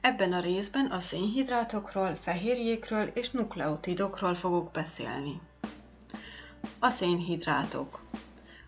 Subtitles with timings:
[0.00, 5.40] Ebben a részben a szénhidrátokról, fehérjékről és nukleotidokról fogok beszélni.
[6.78, 8.00] A szénhidrátok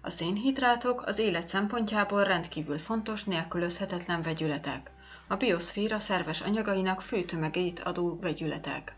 [0.00, 4.90] A szénhidrátok az élet szempontjából rendkívül fontos, nélkülözhetetlen vegyületek.
[5.28, 8.96] A bioszféra szerves anyagainak fő tömegét adó vegyületek.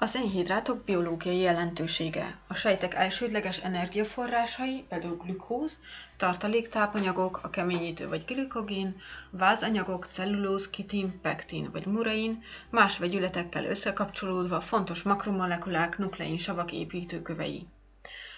[0.00, 2.38] A szénhidrátok biológiai jelentősége.
[2.46, 5.78] A sejtek elsődleges energiaforrásai, például glükóz,
[6.16, 9.00] tartaléktápanyagok, a keményítő vagy glikogén,
[9.30, 17.66] vázanyagok, cellulóz, kitin, pektin vagy murein, más vegyületekkel összekapcsolódva fontos makromolekulák, nukleinsavak építőkövei.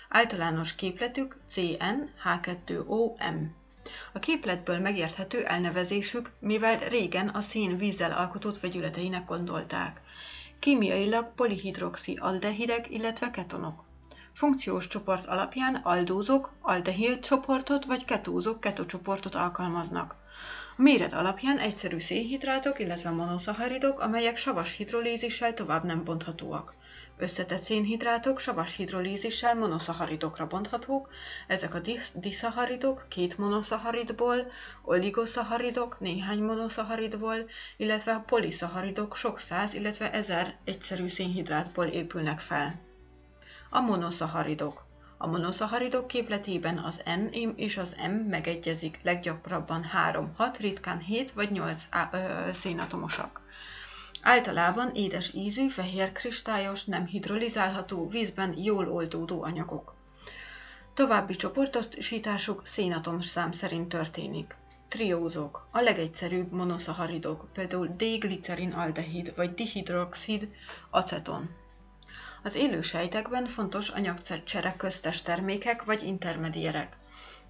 [0.09, 3.47] Általános képletük CN H2OM.
[4.13, 10.01] A képletből megérthető elnevezésük, mivel régen a szén vízzel alkotott vegyületeinek gondolták.
[10.61, 13.85] Kémiailag polihidroxi aldehidek, illetve ketonok.
[14.33, 20.17] Funkciós csoport alapján aldózok aldehid csoportot vagy ketózok ketocsoportot alkalmaznak.
[20.77, 26.75] A méret alapján egyszerű szénhidrátok, illetve monoszaharidok, amelyek savas hidrolízissel tovább nem bonthatóak.
[27.21, 31.09] Összetett szénhidrátok savas hidrolízissel monoszaharidokra bonthatók,
[31.47, 31.81] ezek a
[32.15, 34.51] diszaharidok két monoszaharidból,
[34.83, 37.37] oligoszaharidok néhány monoszaharidból,
[37.77, 42.81] illetve a poliszaharidok sok száz, illetve ezer egyszerű szénhidrátból épülnek fel.
[43.71, 44.89] A monoszaharidok
[45.23, 51.51] a monoszaharidok képletében az N és az M megegyezik, leggyakrabban 3, 6, ritkán 7 vagy
[51.51, 51.83] 8
[52.53, 53.41] szénatomosak.
[54.23, 59.95] Általában édes ízű, fehér kristályos, nem hidrolizálható, vízben jól oldódó anyagok.
[60.95, 64.57] További csoportosításuk szénatomszám szerint történik.
[64.89, 70.49] Triózok, a legegyszerűbb monoszaharidok, például D-glicerin aldehid vagy dihidroxid
[70.91, 71.51] aceton.
[72.43, 76.97] Az élő sejtekben fontos anyagcsere köztes termékek vagy intermedierek.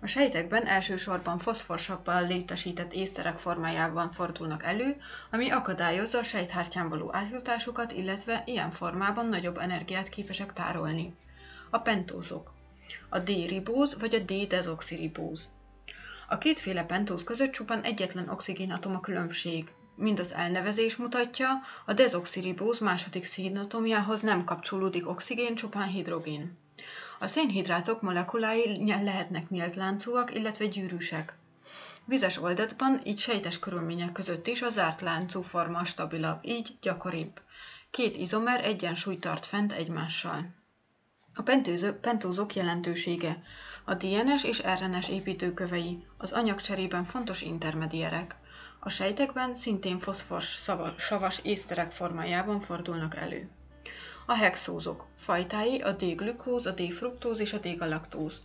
[0.03, 4.97] A sejtekben elsősorban foszforsabbal létesített észterek formájában fordulnak elő,
[5.31, 11.15] ami akadályozza a sejthártyán való átjutásukat, illetve ilyen formában nagyobb energiát képesek tárolni.
[11.71, 12.53] A pentózok.
[13.09, 15.51] A D-ribóz vagy a D-dezoxiribóz.
[16.29, 19.73] A kétféle pentóz között csupán egyetlen oxigénatom a különbség.
[19.95, 21.49] Mind az elnevezés mutatja,
[21.87, 26.59] a dezoxiribóz második szénatomjához nem kapcsolódik oxigén, csupán hidrogén.
[27.23, 31.35] A szénhidrátok molekulái lehetnek nyílt láncúak, illetve gyűrűsek.
[32.05, 37.41] Vizes oldatban, így sejtes körülmények között is a zárt láncú forma stabilabb, így gyakoribb.
[37.91, 40.55] Két izomer egyensúlyt tart fent egymással.
[41.35, 41.43] A
[42.01, 43.43] pentózók jelentősége.
[43.85, 48.37] A DNS és RNS építőkövei, az anyagcserében fontos intermedierek.
[48.79, 50.63] A sejtekben szintén foszfors
[50.97, 53.51] savas észterek formájában fordulnak elő.
[54.31, 58.41] A hexózok fajtái a D-glükóz, a D-fruktóz és a D-galaktóz.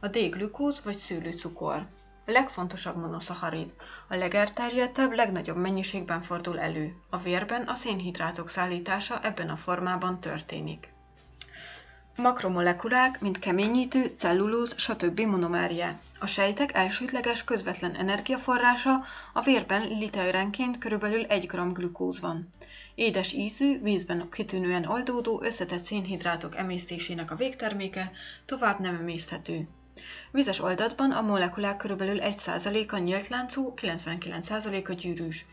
[0.00, 1.86] A D-glükóz vagy szőlőcukor.
[2.26, 3.74] A legfontosabb monoszaharid.
[4.08, 6.94] A legerterjedtebb, legnagyobb mennyiségben fordul elő.
[7.10, 10.95] A vérben a szénhidrátok szállítása ebben a formában történik.
[12.16, 15.20] Makromolekulák, mint keményítő, cellulóz, stb.
[15.20, 15.98] monomerje.
[16.18, 22.48] A sejtek elsődleges közvetlen energiaforrása, a vérben literenként körülbelül 1 g glükóz van.
[22.94, 28.12] Édes ízű, vízben kitűnően oldódó, összetett szénhidrátok emésztésének a végterméke,
[28.46, 29.68] tovább nem emészthető.
[30.30, 35.44] Vizes oldatban a molekulák körülbelül 1%-a nyílt láncú, 99%-a gyűrűs.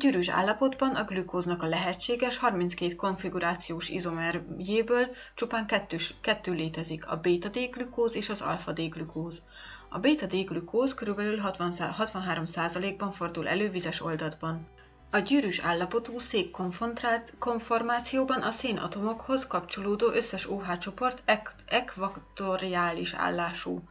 [0.00, 8.14] Gyűrűs állapotban a glükóznak a lehetséges 32 konfigurációs izomerjéből csupán kettő, kettő létezik, a beta-D-glükóz
[8.14, 9.42] és az alfa-D-glükóz.
[9.88, 11.20] A beta-D-glükóz kb.
[11.20, 14.68] 63%-ban fordul elő vizes oldatban.
[15.10, 23.82] A gyűrűs állapotú székkonformációban a szénatomokhoz kapcsolódó összes OH csoport ek- ekvaktoriális állású.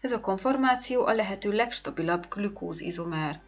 [0.00, 3.40] Ez a konformáció a lehető legstabilabb glükózizomer.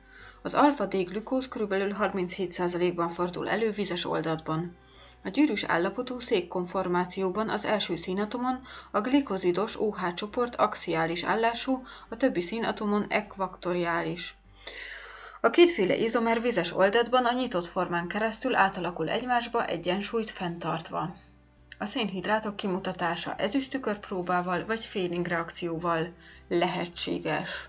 [0.43, 1.73] Az alfa-D-glükóz kb.
[1.73, 4.77] 37%-ban fordul elő vizes oldatban.
[5.25, 8.61] A gyűrűs állapotú székkonformációban az első színatomon
[8.91, 14.35] a glikozidos OH csoport axiális állású, a többi színatomon ekvaktoriális.
[15.41, 21.17] A kétféle izomer vizes oldatban a nyitott formán keresztül átalakul egymásba egyensúlyt fenntartva.
[21.79, 26.13] A szénhidrátok kimutatása ezüstükörpróbával vagy féling reakcióval
[26.49, 27.69] lehetséges.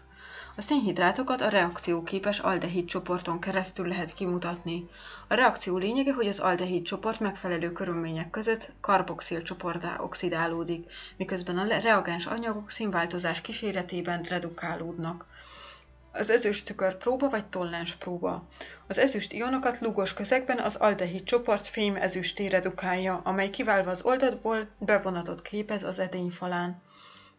[0.55, 4.89] A szénhidrátokat a reakcióképes aldehid csoporton keresztül lehet kimutatni.
[5.27, 11.79] A reakció lényege, hogy az aldehid csoport megfelelő körülmények között karboxil csoportá oxidálódik, miközben a
[11.79, 15.25] reagens anyagok színváltozás kíséretében redukálódnak.
[16.11, 18.43] Az ezüsttükör próba vagy tollens próba.
[18.87, 24.67] Az ezüst ionokat lúgos közegben az aldehid csoport fém ezüsté redukálja, amely kiválva az oldatból
[24.77, 26.81] bevonatot képez az edény falán.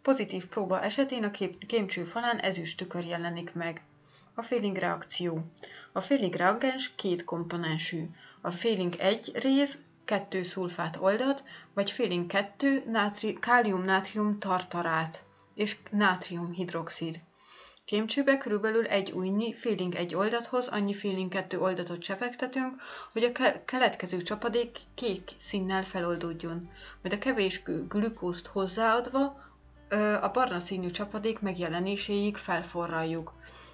[0.04, 1.30] Pozitív próba esetén a
[1.66, 3.82] kémcső falán ezüst tükör jelenik meg.
[4.34, 5.44] A féling reakció.
[5.92, 8.06] A féling reagens két komponensű.
[8.40, 15.24] A féling egy rész, kettő szulfát oldat, vagy féling kettő nátri, kálium-nátrium tartarát
[15.54, 17.20] és nátrium-hidroxid.
[17.84, 24.22] Kémcsőbe körülbelül egy újnyi féling egy oldathoz annyi féling kettő oldatot csepegtetünk, hogy a keletkező
[24.22, 26.70] csapadék kék színnel feloldódjon,
[27.02, 29.52] majd a kevés glükózt hozzáadva
[30.20, 33.32] a barna színű csapadék megjelenéséig felforraljuk.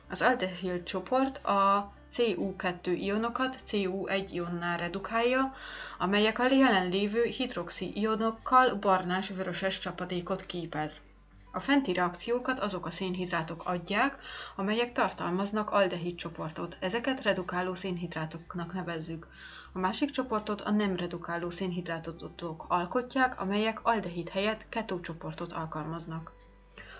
[0.08, 5.54] Az aldehil csoport a CU2 ionokat CU1 ionnál redukálja,
[5.98, 11.02] amelyek a jelenlévő hidroxi ionokkal barnás-vöröses csapadékot képez.
[11.52, 14.18] A fenti reakciókat azok a szénhidrátok adják,
[14.56, 16.76] amelyek tartalmaznak aldehid csoportot.
[16.80, 19.26] Ezeket redukáló szénhidrátoknak nevezzük.
[19.72, 26.32] A másik csoportot a nem redukáló szénhidrátok alkotják, amelyek aldehid helyett ketócsoportot alkalmaznak.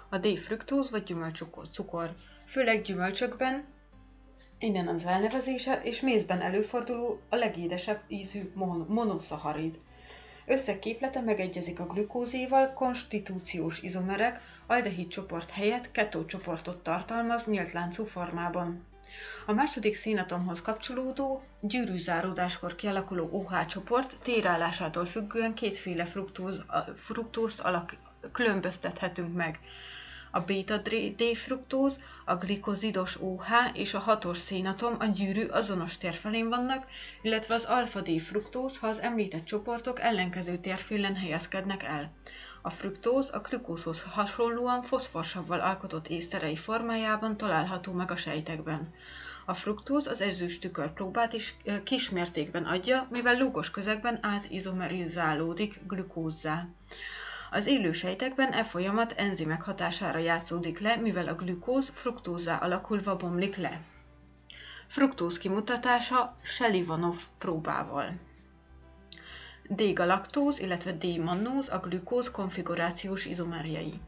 [0.09, 2.15] A D-fruktóz vagy gyümölcscukor.
[2.47, 3.65] Főleg gyümölcsökben,
[4.59, 9.81] innen az elnevezése, és mézben előforduló a legédesebb ízű mon- monoszaharid.
[10.51, 18.85] Összeképlete megegyezik a glükózéval, konstitúciós izomerek, aldehid csoport helyett ketócsoportot tartalmaz nyílt láncú formában.
[19.47, 26.63] A második szénatomhoz kapcsolódó, gyűrűzáródáskor kialakuló OH csoport térállásától függően kétféle fruktóz,
[26.97, 27.97] fruktózt alak,
[28.33, 29.59] különböztethetünk meg
[30.31, 36.87] a beta-D-fruktóz, a glikozidos OH és a hatos szénatom a gyűrű azonos térfelén vannak,
[37.23, 42.13] illetve az alfa-D-fruktóz, ha az említett csoportok ellenkező térfélen helyezkednek el.
[42.63, 48.95] A fruktóz a glükózhoz hasonlóan foszforsavval alkotott észterei formájában található meg a sejtekben.
[49.47, 51.55] A fruktóz az ezüst tükörpróbát is
[51.85, 56.69] kis mértékben adja, mivel lúgos közegben átizomerizálódik glükózzá.
[57.51, 63.57] Az élő sejtekben e folyamat enzimek hatására játszódik le, mivel a glükóz fruktózzá alakulva bomlik
[63.57, 63.81] le.
[64.87, 68.13] Fruktóz kimutatása Selivanov próbával.
[69.69, 74.01] D-galaktóz, illetve D-mannóz a glükóz konfigurációs izomerjei.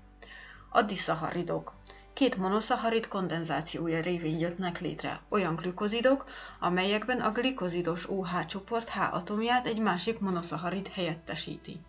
[0.68, 1.72] A diszaharidok.
[2.12, 6.24] Két monoszaharid kondenzációja révén jöttnek létre olyan glükozidok,
[6.60, 11.80] amelyekben a glikozidos OH csoport H atomját egy másik monoszaharid helyettesíti.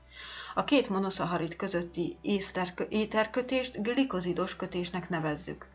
[0.54, 2.18] A két monoszaharid közötti
[2.89, 5.65] éterkötést glikozidos kötésnek nevezzük.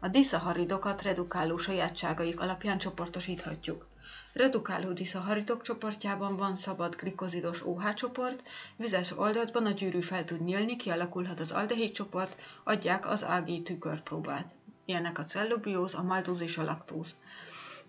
[0.00, 3.86] A diszaharidokat redukáló sajátságaik alapján csoportosíthatjuk.
[4.32, 8.42] Redukáló diszaharidok csoportjában van szabad glikozidos OH csoport,
[8.76, 14.54] vizes oldatban a gyűrű fel tud nyílni, kialakulhat az aldehid csoport, adják az AG tükörpróbát.
[14.84, 17.14] Ilyenek a cellubióz, a maldóz és a laktóz.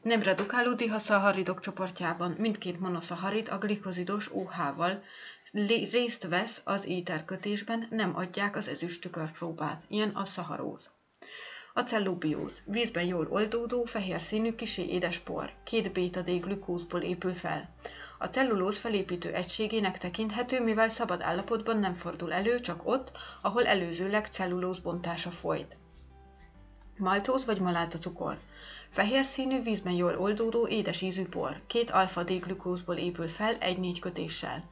[0.01, 5.03] Nem redukáló dihaszaharidok csoportjában mindkét monoszaharid a glikozidos OH-val
[5.91, 9.83] részt vesz az éterkötésben, nem adják az ezüst tükörpróbát.
[9.87, 10.89] Ilyen a szaharóz.
[11.73, 12.61] A cellubióz.
[12.65, 15.53] Vízben jól oldódó, fehér színű, kisé édes por.
[15.63, 17.75] Két beta-D glükózból épül fel.
[18.17, 23.11] A cellulóz felépítő egységének tekinthető, mivel szabad állapotban nem fordul elő, csak ott,
[23.41, 25.77] ahol előzőleg cellulóz bontása folyt.
[26.97, 28.37] Maltóz vagy maláta cukor.
[28.91, 31.61] Fehér színű, vízben jól oldódó, édes ízű por.
[31.67, 34.63] Két alfa-D glükózból épül fel egy-négy kötéssel.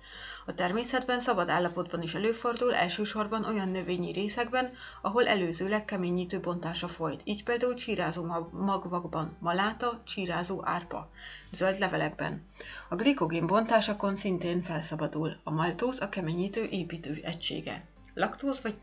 [0.45, 7.21] A természetben szabad állapotban is előfordul, elsősorban olyan növényi részekben, ahol előzőleg keményítő bontása folyt,
[7.23, 11.09] így például csírázó magvakban, maláta, csírázó árpa,
[11.51, 12.45] zöld levelekben.
[12.89, 17.85] A glikogén bontásakon szintén felszabadul, a maltóz a keményítő építő egysége.
[18.13, 18.75] Laktóz vagy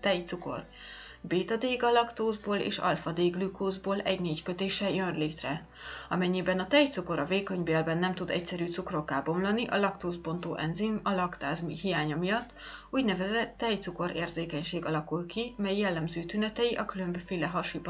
[0.00, 0.66] tejcukor
[1.20, 5.66] beta-D-galaktózból és alfa-D-glükózból egy négy kötése jön létre.
[6.08, 11.10] Amennyiben a tejcukor a vékony bélben nem tud egyszerű cukrokká bomlani, a laktózbontó enzim a
[11.10, 12.54] laktáz hiánya miatt
[12.90, 17.80] úgynevezett tejcukor érzékenység alakul ki, mely jellemző tünetei a különböző hasi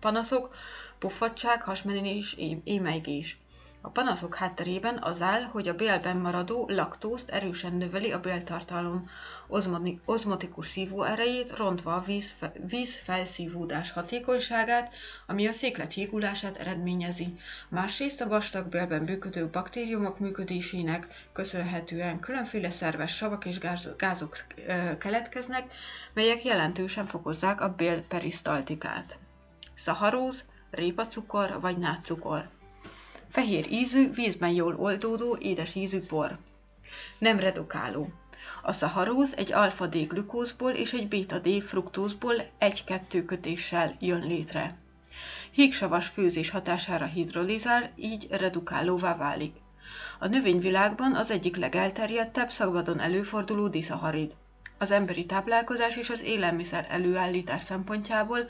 [0.00, 0.54] panaszok,
[0.98, 3.38] puffadság, hasmenés, émeigés.
[3.86, 9.10] A panaszok hátterében az áll, hogy a bélben maradó laktózt erősen növeli a béltartalom
[10.04, 12.34] ozmotikus szívó erejét, rontva a víz,
[12.68, 14.94] víz felszívódás hatékonyságát,
[15.26, 17.38] ami a széklet hígulását eredményezi.
[17.68, 23.58] Másrészt a vastag bélben működő baktériumok működésének köszönhetően különféle szerves savak és
[23.96, 24.36] gázok
[24.98, 25.72] keletkeznek,
[26.14, 29.18] melyek jelentősen fokozzák a bél perisztaltikát.
[29.74, 32.48] Szaharóz, répacukor vagy nátszukor.
[33.34, 36.38] Fehér ízű, vízben jól oldódó, édes ízű por.
[37.18, 38.08] Nem redukáló.
[38.62, 44.76] A szaharóz egy alfa-D glükózból és egy beta-D fruktózból egy-kettő kötéssel jön létre.
[45.50, 49.56] Hígsavas főzés hatására hidrolizál, így redukálóvá válik.
[50.18, 54.34] A növényvilágban az egyik legelterjedtebb szabadon előforduló diszaharid.
[54.78, 58.48] Az emberi táplálkozás és az élelmiszer előállítás szempontjából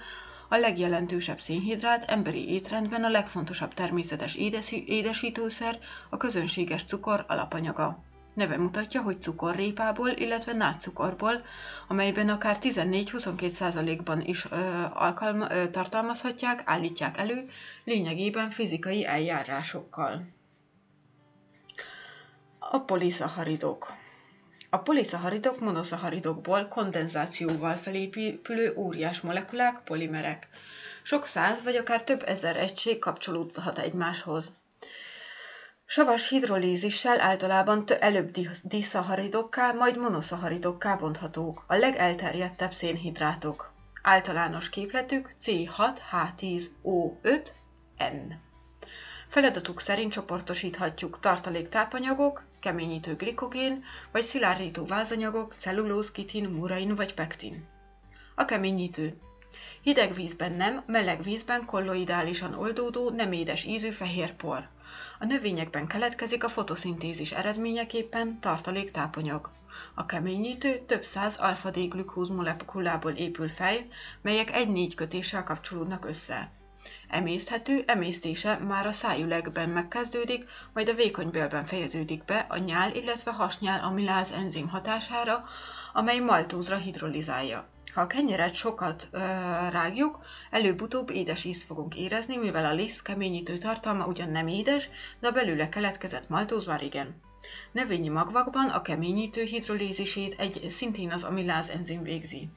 [0.48, 5.78] a legjelentősebb szénhidrát emberi étrendben a legfontosabb természetes édesi, édesítőszer,
[6.10, 7.98] a közönséges cukor alapanyaga.
[8.34, 11.42] Neve mutatja, hogy cukorrépából, illetve nátcukorból,
[11.88, 14.56] amelyben akár 14-22%-ban is ö,
[14.92, 17.48] alkalma, ö, tartalmazhatják, állítják elő,
[17.84, 20.26] lényegében fizikai eljárásokkal.
[22.58, 23.92] A poliszaharidok.
[24.74, 30.48] A poliszaharidok monoszaharidokból kondenzációval felépülő óriás molekulák, polimerek.
[31.02, 34.52] Sok száz vagy akár több ezer egység kapcsolódhat egymáshoz.
[35.84, 38.30] Savas hidrolízissel általában előbb
[38.62, 43.72] diszaharidokká, majd monoszaharidokká bonthatók, a legelterjedtebb szénhidrátok.
[44.02, 48.34] Általános képletük C6H10O5N.
[49.28, 57.68] Feladatuk szerint csoportosíthatjuk tartalék tápanyagok, keményítő glikogén, vagy szilárdító vázanyagok, cellulóz, kitin, murain vagy pektin.
[58.34, 59.18] A keményítő.
[59.82, 64.68] Hideg vízben nem, meleg vízben kolloidálisan oldódó, nem édes ízű fehér por.
[65.18, 69.50] A növényekben keletkezik a fotoszintézis eredményeképpen tartalék tápanyag.
[69.94, 73.76] A keményítő több száz alfa-D-glükóz molekulából épül fel,
[74.22, 76.63] melyek egy-négy kötéssel kapcsolódnak össze.
[77.08, 83.84] Emészthető, emésztése már a szájülegben megkezdődik, majd a vékonybélben fejeződik be a nyál, illetve hasnyál
[83.84, 85.44] amiláz enzim hatására,
[85.92, 87.68] amely maltózra hidrolizálja.
[87.94, 89.18] Ha a kenyeret sokat ö,
[89.70, 90.18] rágjuk,
[90.50, 94.88] előbb-utóbb édes ízt fogunk érezni, mivel a liszt keményítő tartalma ugyan nem édes,
[95.20, 97.20] de a belőle keletkezett maltóz már igen.
[97.72, 102.48] Növényi magvakban a keményítő hidrolízisét egy szintén az amiláz enzim végzi.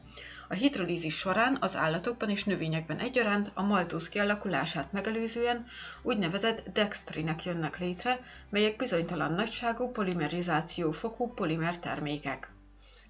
[0.50, 5.66] A hidrolízis során az állatokban és növényekben egyaránt a maltóz kialakulását megelőzően
[6.02, 12.52] úgynevezett dextrinek jönnek létre, melyek bizonytalan nagyságú polimerizáció fokú polimer termékek.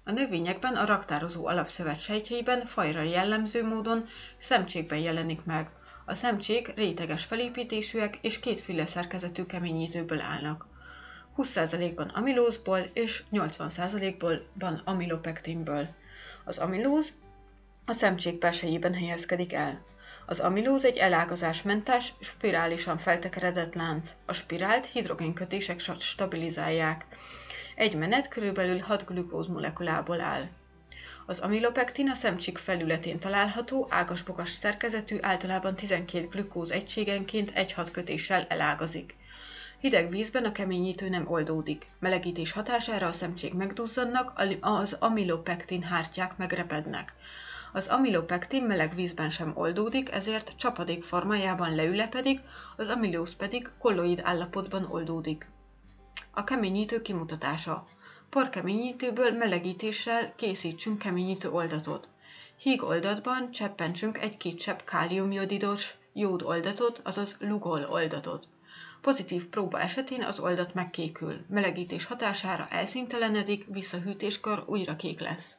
[0.04, 4.06] A növényekben a raktározó alapszövet sejtjeiben fajra jellemző módon
[4.38, 5.70] szemcsékben jelenik meg.
[6.04, 10.66] A szemcsék réteges felépítésűek és kétféle szerkezetű keményítőből állnak.
[11.36, 15.88] 20%-ban amilózból és 80%-ban amilopektinből.
[16.44, 17.12] Az amilóz
[17.88, 19.84] a szemcsék belsejében helyezkedik el.
[20.26, 24.10] Az amilóz egy elágazásmentes, spirálisan feltekeredett lánc.
[24.26, 27.06] A spirált hidrogénkötések stabilizálják.
[27.74, 30.48] Egy menet körülbelül 6 glükóz molekulából áll.
[31.26, 38.46] Az amilopektin a szemcsik felületén található, ágasbokas szerkezetű, általában 12 glükóz egységenként egy hat kötéssel
[38.48, 39.16] elágazik.
[39.78, 41.86] Hideg vízben a keményítő nem oldódik.
[41.98, 47.12] Melegítés hatására a szemcsék megduzzadnak, az amilopektin hártyák megrepednek.
[47.72, 52.40] Az amilopektin meleg vízben sem oldódik, ezért csapadék formájában leülepedik,
[52.76, 55.46] az amilóz pedig kolloid állapotban oldódik.
[56.30, 57.86] A keményítő kimutatása.
[58.30, 62.08] Porkeményítőből melegítéssel készítsünk keményítő oldatot.
[62.56, 68.48] Híg oldatban cseppentsünk egy-két káliumjodidos jód oldatot, azaz lugol oldatot.
[69.00, 75.56] Pozitív próba esetén az oldat megkékül, melegítés hatására elszintelenedik, visszahűtéskor újra kék lesz.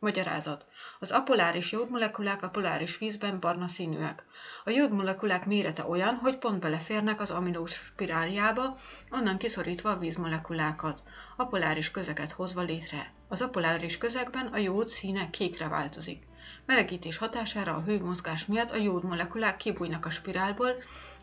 [0.00, 0.66] Magyarázat.
[0.98, 4.24] Az apoláris jódmolekulák a poláris vízben barna színűek.
[4.64, 8.76] A jódmolekulák mérete olyan, hogy pont beleférnek az aminós spiráljába,
[9.10, 11.02] onnan kiszorítva a vízmolekulákat,
[11.36, 13.12] apoláris közeket hozva létre.
[13.28, 16.22] Az apoláris közegben a jód színe kékre változik.
[16.66, 20.76] Melegítés hatására a hőmozgás miatt a jódmolekulák kibújnak a spirálból,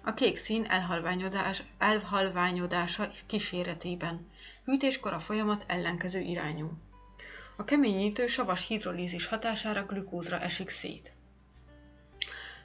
[0.04, 4.30] a kék szín elhalványodás, elhalványodása kíséretében.
[4.66, 6.72] Hűtéskor a folyamat ellenkező irányú.
[7.56, 11.14] A keményítő savas hidrolízis hatására glükózra esik szét.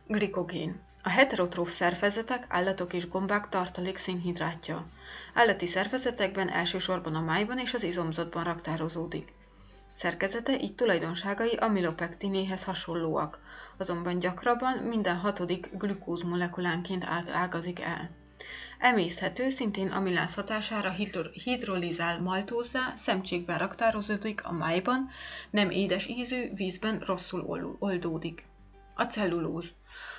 [0.06, 0.80] Glikogén.
[1.02, 4.86] A heterotróf szervezetek, állatok és gombák tartalék szénhidrátja.
[5.34, 9.32] Állati szervezetekben elsősorban a májban és az izomzatban raktározódik.
[9.92, 13.38] Szerkezete így tulajdonságai amilopektinéhez hasonlóak,
[13.76, 18.10] azonban gyakrabban minden hatodik glükóz molekulánként ágazik el.
[18.80, 20.94] Emészhető, szintén amiláz hatására
[21.32, 25.10] hidrolizál maltózzá, szemcsékben raktározódik a májban,
[25.50, 28.44] nem édes ízű, vízben rosszul oldódik.
[28.94, 29.72] A cellulóz.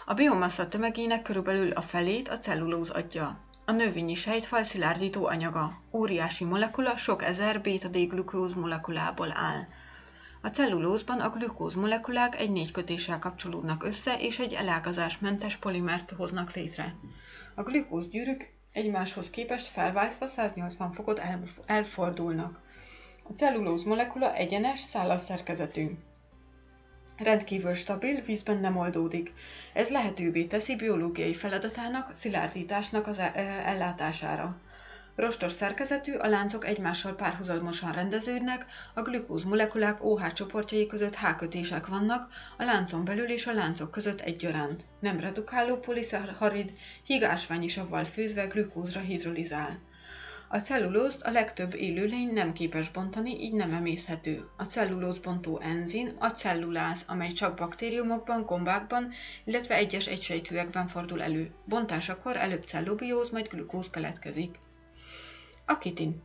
[0.06, 3.40] A biomassa tömegének körülbelül a felét a cellulóz adja.
[3.66, 5.82] A növényi sejtfal szilárdító anyaga.
[5.92, 9.66] Óriási molekula sok ezer beta-D-glükóz molekulából áll.
[10.42, 16.54] A cellulózban a glükóz molekulák egy négy kötéssel kapcsolódnak össze, és egy elágazásmentes polimert hoznak
[16.54, 16.96] létre.
[17.56, 21.22] A glükóz gyűrűk egymáshoz képest felváltva 180 fokot
[21.66, 22.60] elfordulnak.
[23.24, 25.98] A cellulóz molekula egyenes, szálas szerkezetű.
[27.18, 29.34] Rendkívül stabil, vízben nem oldódik.
[29.74, 33.32] Ez lehetővé teszi biológiai feladatának, szilárdításnak az e-
[33.66, 34.62] ellátására.
[35.16, 41.88] Rostos szerkezetű, a láncok egymással párhuzamosan rendeződnek, a glükóz molekulák OH csoportjai között H kötések
[41.88, 44.86] vannak, a láncon belül és a láncok között egyaránt.
[45.00, 49.80] Nem redukáló poliszharid, hígásványi savval főzve glükózra hidrolizál.
[50.54, 54.46] A cellulózt a legtöbb élőlény nem képes bontani, így nem emészhető.
[54.58, 59.12] A cellulózbontó enzim a celluláz, amely csak baktériumokban, gombákban,
[59.44, 61.52] illetve egyes egysejtűekben fordul elő.
[61.66, 64.60] Bontásakor előbb cellubióz, majd glükóz keletkezik.
[65.72, 66.22] A kitin.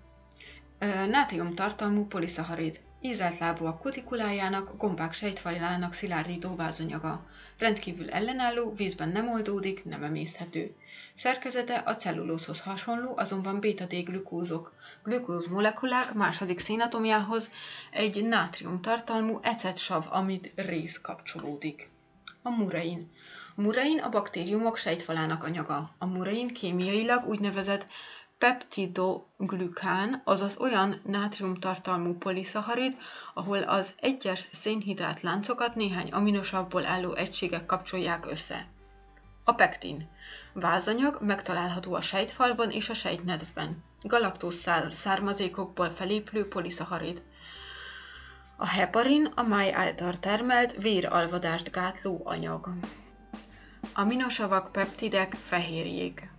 [1.11, 2.81] Nátrium tartalmú poliszaharid.
[3.01, 7.27] Ízelt lábúak kutikulájának, gombák sejtfajlának szilárdító vázanyaga.
[7.59, 10.75] Rendkívül ellenálló, vízben nem oldódik, nem emészhető.
[11.15, 14.73] Szerkezete a cellulózhoz hasonló, azonban beta-D glükózok.
[15.05, 17.51] Glükóz molekulák második szénatomjához
[17.91, 21.91] egy nátrium tartalmú ecetsav, amit rész kapcsolódik.
[22.43, 23.11] A murein.
[23.57, 25.91] A murein a baktériumok sejtfalának anyaga.
[25.99, 27.87] A murein kémiailag úgynevezett
[28.39, 32.97] peptidoglükán, azaz olyan nátriumtartalmú poliszaharid,
[33.35, 38.67] ahol az egyes szénhidrát láncokat néhány aminosavból álló egységek kapcsolják össze.
[39.45, 40.09] A pektin.
[40.53, 43.85] Vázanyag megtalálható a sejtfalban és a sejtnedvben.
[44.03, 47.23] Galaktóz származékokból felépülő poliszaharid.
[48.57, 52.69] A heparin a máj által termelt véralvadást gátló anyag.
[53.95, 56.35] Aminosavak, peptidek, fehérjék.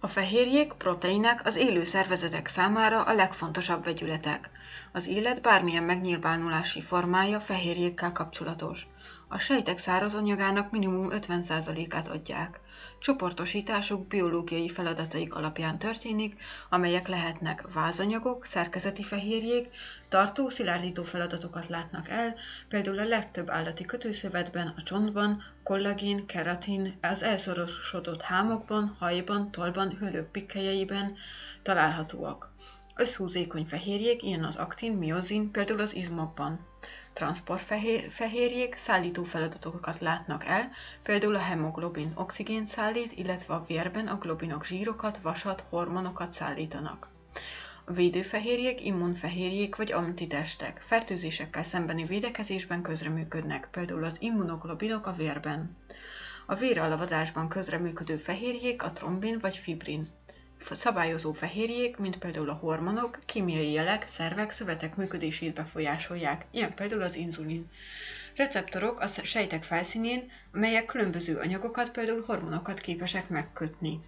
[0.00, 4.50] A fehérjék, proteinek az élő szervezetek számára a legfontosabb vegyületek.
[4.92, 8.86] Az élet bármilyen megnyilvánulási formája fehérjékkel kapcsolatos.
[9.28, 12.60] A sejtek száraz anyagának minimum 50%-át adják.
[13.00, 19.68] Csoportosításuk biológiai feladataik alapján történik, amelyek lehetnek vázanyagok, szerkezeti fehérjék,
[20.08, 22.34] tartó, szilárdító feladatokat látnak el,
[22.68, 30.30] például a legtöbb állati kötőszövetben, a csontban, kollagén, keratin, az elszorosodott hámokban, hajban, tollban, hőlők
[30.30, 31.16] pikkelyeiben
[31.62, 32.52] találhatóak.
[32.96, 36.67] Összhúzékony fehérjék, ilyen az aktin, miozin, például az izmokban
[37.18, 40.70] transportfehérjék szállító feladatokat látnak el,
[41.02, 47.08] például a hemoglobin oxigént szállít, illetve a vérben a globinok zsírokat, vasat, hormonokat szállítanak.
[47.84, 55.76] A védőfehérjék, immunfehérjék vagy antitestek fertőzésekkel szembeni védekezésben közreműködnek, például az immunoglobinok a vérben.
[56.46, 60.08] A véralavadásban közreműködő fehérjék a trombin vagy fibrin
[60.70, 67.16] szabályozó fehérjék, mint például a hormonok, kémiai jelek, szervek, szövetek működését befolyásolják, ilyen például az
[67.16, 67.70] inzulin.
[68.36, 74.00] Receptorok a sejtek felszínén, amelyek különböző anyagokat, például hormonokat képesek megkötni.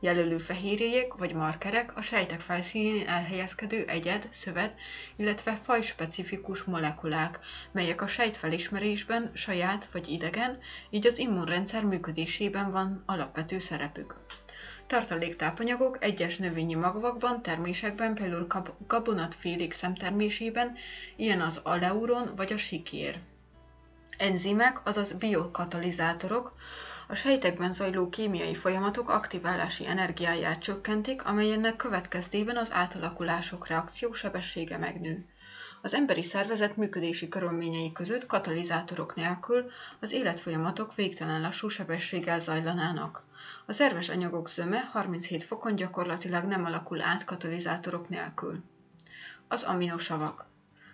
[0.00, 4.78] Jelölő fehérjék vagy markerek a sejtek felszínén elhelyezkedő egyed, szövet,
[5.16, 7.38] illetve fajspecifikus molekulák,
[7.72, 10.58] melyek a sejtfelismerésben saját vagy idegen,
[10.90, 14.16] így az immunrendszer működésében van alapvető szerepük.
[14.86, 18.46] Tartaléktápanyagok egyes növényi magvakban, termésekben, például
[18.86, 20.76] gabonatfélék szemtermésében,
[21.16, 23.18] ilyen az aleuron vagy a sikér.
[24.18, 26.52] Enzimek, azaz biokatalizátorok,
[27.08, 35.26] a sejtekben zajló kémiai folyamatok aktiválási energiáját csökkentik, amelyennek következtében az átalakulások reakciósebessége megnő.
[35.82, 39.70] Az emberi szervezet működési körülményei között katalizátorok nélkül
[40.00, 43.22] az életfolyamatok végtelen lassú sebességgel zajlanának.
[43.66, 48.62] A szerves anyagok zöme 37 fokon gyakorlatilag nem alakul át katalizátorok nélkül.
[49.48, 50.46] Az aminosavak.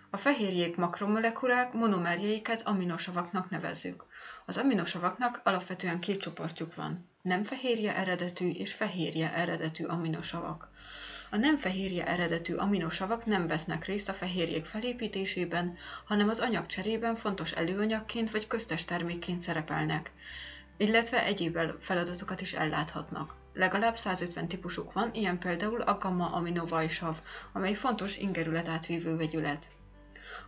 [0.09, 4.05] A fehérjék makromolekulák monomerjeiket aminosavaknak nevezzük.
[4.45, 7.09] Az aminosavaknak alapvetően két csoportjuk van.
[7.21, 10.69] Nem fehérje eredetű és fehérje eredetű aminosavak.
[11.29, 17.51] A nem fehérje eredetű aminosavak nem vesznek részt a fehérjék felépítésében, hanem az anyagcserében fontos
[17.51, 20.11] előanyagként vagy köztes termékként szerepelnek
[20.81, 23.35] illetve egyéb feladatokat is elláthatnak.
[23.53, 27.17] Legalább 150 típusuk van, ilyen például a gamma-aminovajsav,
[27.53, 29.67] amely fontos ingerület átvívő vegyület.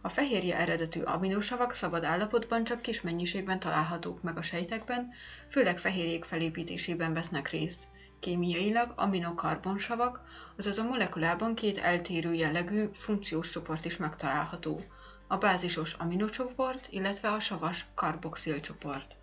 [0.02, 5.10] A fehérje eredetű aminosavak szabad állapotban csak kis mennyiségben találhatók meg a sejtekben,
[5.50, 7.84] főleg fehérjék felépítésében vesznek részt.
[8.20, 10.22] Kémiailag aminokarbonsavak,
[10.58, 14.82] azaz a molekulában két eltérő jellegű funkciós csoport is megtalálható.
[15.28, 19.22] A bázisos aminocsoport, illetve a savas karboxil csoport.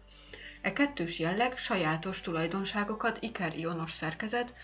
[0.62, 4.54] E kettős jelleg sajátos tulajdonságokat iker-ionos szerkezet,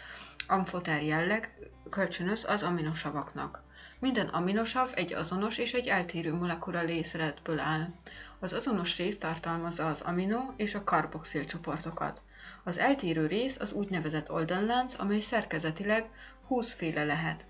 [0.47, 1.59] amfoter jelleg
[1.91, 3.63] kölcsönöz az aminosavaknak.
[3.99, 7.89] Minden aminosav egy azonos és egy eltérő molekula részletből áll.
[8.39, 12.23] Az azonos rész tartalmazza az amino és a karboxil csoportokat.
[12.65, 16.05] Az eltérő rész az úgynevezett oldallánc, amely szerkezetileg
[16.47, 17.47] 20 féle lehet.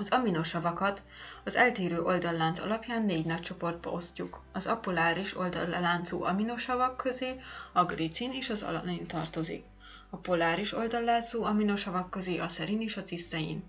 [0.00, 1.02] Az aminosavakat
[1.44, 4.42] az eltérő oldallánc alapján négy nagy csoportba osztjuk.
[4.52, 7.40] Az apoláris oldalláncú aminosavak közé
[7.72, 9.64] a glicin és az alanin tartozik.
[10.10, 13.64] a poláris oldalláncú aminosavak közé a szerin és a cisztein.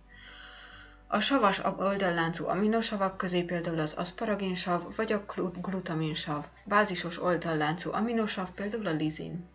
[1.07, 5.25] A savas oldalláncú aminosavak közé például az aszparagénsav vagy a
[5.61, 9.49] glutaminsav, bázisos oldalláncú aminosav például a lizin.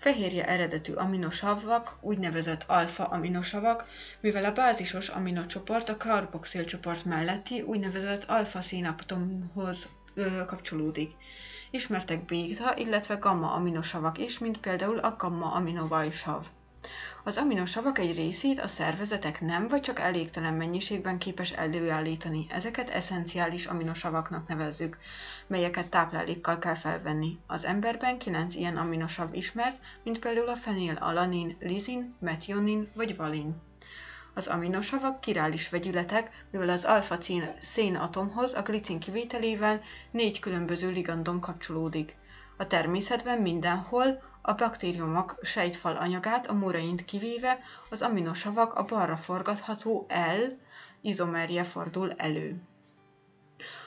[0.00, 3.84] Fehérje eredetű aminosavak, úgynevezett alfa-aminosavak,
[4.20, 9.88] mivel a bázisos aminocsoport a karboxilcsoport melletti úgynevezett alfa-színatomhoz
[10.46, 11.10] kapcsolódik.
[11.70, 16.46] Ismertek béta, illetve gamma aminosavak is, mint például a gamma aminovajsav.
[17.24, 22.46] Az aminosavak egy részét a szervezetek nem vagy csak elégtelen mennyiségben képes előállítani.
[22.50, 24.98] Ezeket eszenciális aminosavaknak nevezzük,
[25.46, 27.38] melyeket táplálékkal kell felvenni.
[27.46, 33.56] Az emberben 9 ilyen aminosav ismert, mint például a fenél, alanin, lizin, metionin vagy valin.
[34.34, 37.18] Az aminosavak királis vegyületek, mivel az alfa
[37.60, 42.14] szén atomhoz a glicin kivételével négy különböző ligandon kapcsolódik.
[42.56, 47.58] A természetben mindenhol a baktériumok sejtfal anyagát, a muraint kivéve,
[47.90, 50.42] az aminosavak a balra forgatható L
[51.00, 52.56] izomerje fordul elő.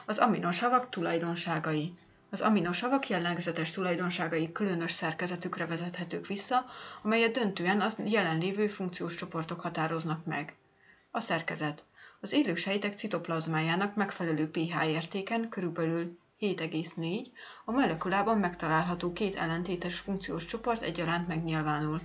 [0.06, 1.93] Az aminosavak tulajdonságai
[2.30, 6.65] az aminosavak jellegzetes tulajdonságai különös szerkezetükre vezethetők vissza,
[7.02, 10.56] amelyet döntően a jelenlévő funkciós csoportok határoznak meg.
[11.12, 11.84] A szerkezet.
[12.19, 17.26] Az élő sejtek citoplazmájának megfelelő pH értéken körülbelül 7,4,
[17.65, 22.02] a molekulában megtalálható két ellentétes funkciós csoport egyaránt megnyilvánul.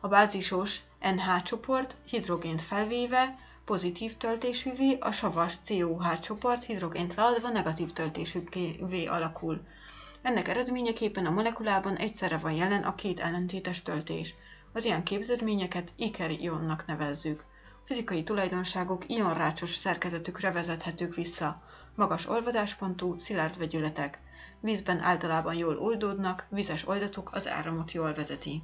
[0.00, 7.92] A bázisos NH csoport hidrogént felvéve pozitív töltésűvé, a savas COH csoport hidrogént leadva negatív
[7.92, 9.60] töltésűvé alakul.
[10.22, 14.34] Ennek eredményeképpen a molekulában egyszerre van jelen a két ellentétes töltés.
[14.72, 17.44] Az ilyen képződményeket ikerionnak nevezzük.
[17.84, 21.62] Fizikai tulajdonságok ionrácsos szerkezetükre vezethetők vissza.
[21.94, 24.18] Magas olvadáspontú, szilárd vegyületek.
[24.60, 28.62] Vízben általában jól oldódnak, vizes oldatuk az áramot jól vezeti.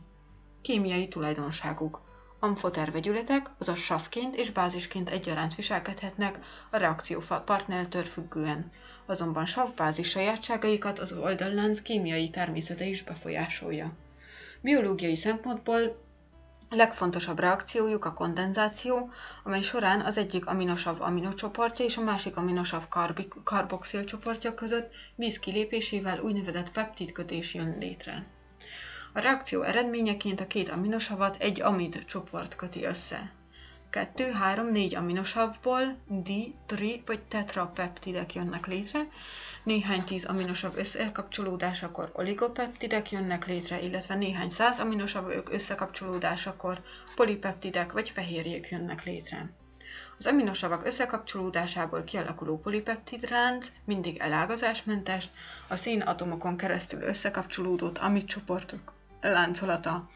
[0.62, 2.01] Kémiai tulajdonságuk.
[2.41, 6.38] Amfoter vegyületek, azaz savként és bázisként egyaránt viselkedhetnek
[6.71, 8.71] a reakció partnertől függően.
[9.07, 13.93] Azonban savbázis sajátságaikat az oldallánc kémiai természete is befolyásolja.
[14.61, 16.08] Biológiai szempontból
[16.70, 19.11] legfontosabb reakciójuk a kondenzáció,
[19.44, 22.88] amely során az egyik aminosav aminocsoportja és a másik aminosav
[23.44, 28.26] karboxil csoportja között víz kilépésével úgynevezett peptidkötés jön létre.
[29.12, 33.38] A reakció eredményeként a két aminosavat egy amid csoport köti össze.
[33.90, 39.09] 2, 3, 4 aminosavból di, tri vagy tetrapeptidek jönnek létre,
[39.62, 46.83] néhány tíz aminosav összekapcsolódásakor oligopeptidek jönnek létre, illetve néhány száz aminosav összekapcsolódásakor
[47.14, 49.51] polipeptidek vagy fehérjék jönnek létre.
[50.18, 55.29] Az aminosavak összekapcsolódásából kialakuló polipeptidránc mindig elágazásmentes,
[55.68, 60.09] a színatomokon keresztül összekapcsolódott amid csoportok láncolata.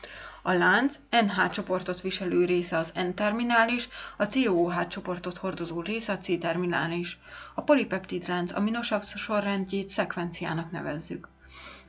[0.42, 7.18] A lánc NH csoportot viselő része az N-terminális, a COH csoportot hordozó része a C-terminális.
[7.54, 11.28] A polipeptid lánc aminosav sorrendjét szekvenciának nevezzük.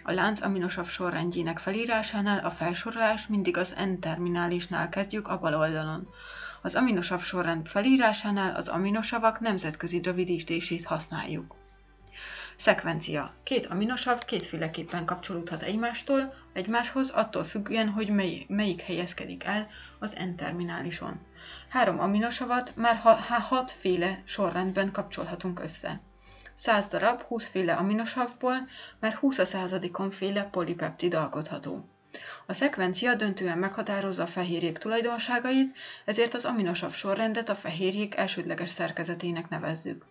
[0.03, 6.07] A lánc aminosav sorrendjének felírásánál a felsorolás mindig az N-terminálisnál kezdjük a bal oldalon.
[6.61, 11.62] Az aminosav sorrend felírásánál az aminosavak nemzetközi rövidítését használjuk.
[12.57, 13.33] Szekvencia.
[13.43, 19.67] Két aminosav kétféleképpen kapcsolódhat egymástól, egymáshoz, attól függően, hogy mely, melyik helyezkedik el
[19.99, 21.19] az N-terminálison.
[21.69, 26.01] Három aminosavat már ha, ha hatféle sorrendben kapcsolhatunk össze.
[26.53, 28.67] 100 darab 20 féle aminosavból
[28.99, 31.87] már 20 a századikon féle polipeptid alkotható.
[32.45, 39.49] A szekvencia döntően meghatározza a fehérjék tulajdonságait, ezért az aminosav sorrendet a fehérjék elsődleges szerkezetének
[39.49, 40.05] nevezzük.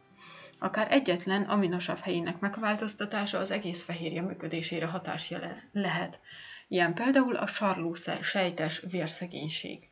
[0.63, 5.33] Akár egyetlen aminosav helyének megváltoztatása az egész fehérje működésére hatás
[5.73, 6.21] lehet.
[6.69, 9.89] Ilyen például a sarló sejtes vérszegénység.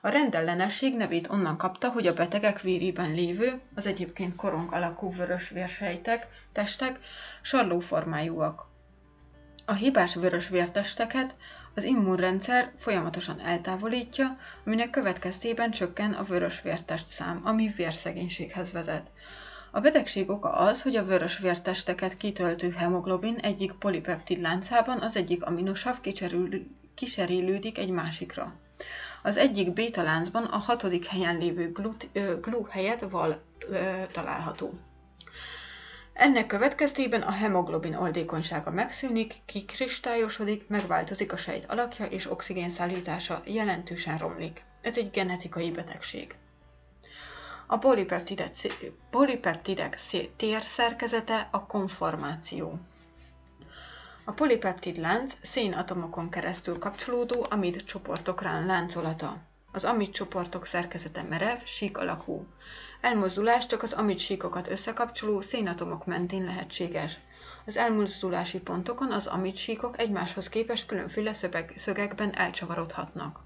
[0.00, 5.48] A rendellenesség nevét onnan kapta, hogy a betegek vérében lévő, az egyébként korong alakú vörös
[5.48, 6.98] vérsejtek, testek
[7.42, 8.66] sarlóformájúak.
[9.64, 11.36] A hibás vörös vértesteket
[11.74, 19.10] az immunrendszer folyamatosan eltávolítja, aminek következtében csökken a vörös vértest szám, ami vérszegénységhez vezet.
[19.74, 25.44] A betegség oka az, hogy a vörös vértesteket kitöltő hemoglobin egyik polipeptid láncában az egyik
[25.44, 26.00] aminosav
[26.94, 28.54] kiserélődik egy másikra.
[29.22, 33.76] Az egyik béta láncban a hatodik helyen lévő glut, ö, glú helyett val ö,
[34.12, 34.72] található.
[36.12, 44.18] Ennek következtében a hemoglobin oldékonysága megszűnik, kikristályosodik, megváltozik a sejt alakja és oxigén szállítása jelentősen
[44.18, 44.64] romlik.
[44.82, 46.34] Ez egy genetikai betegség.
[47.66, 48.50] A polipeptidek,
[49.10, 49.98] polipeptidek
[50.36, 52.78] térszerkezete a konformáció.
[54.24, 59.36] A polipeptid lánc szénatomokon keresztül kapcsolódó amid csoportok láncolata.
[59.72, 62.46] Az amid csoportok szerkezete merev, sík alakú.
[63.00, 67.18] Elmozdulás csak az amid síkokat összekapcsoló szénatomok mentén lehetséges.
[67.66, 73.40] Az elmozdulási pontokon az amid síkok egymáshoz képest különféle szögek, szögekben elcsavarodhatnak.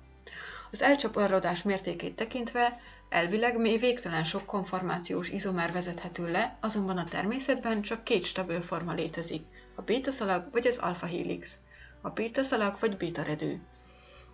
[0.71, 7.83] Az elcsaparodás mértékét tekintve elvileg még végtelen sok konformációs izomer vezethető le, azonban a természetben
[7.83, 9.45] csak két stabil forma létezik,
[9.75, 11.59] a bétaszalag vagy az alfa-helix,
[12.01, 13.61] a bétaszalag vagy bétaredő.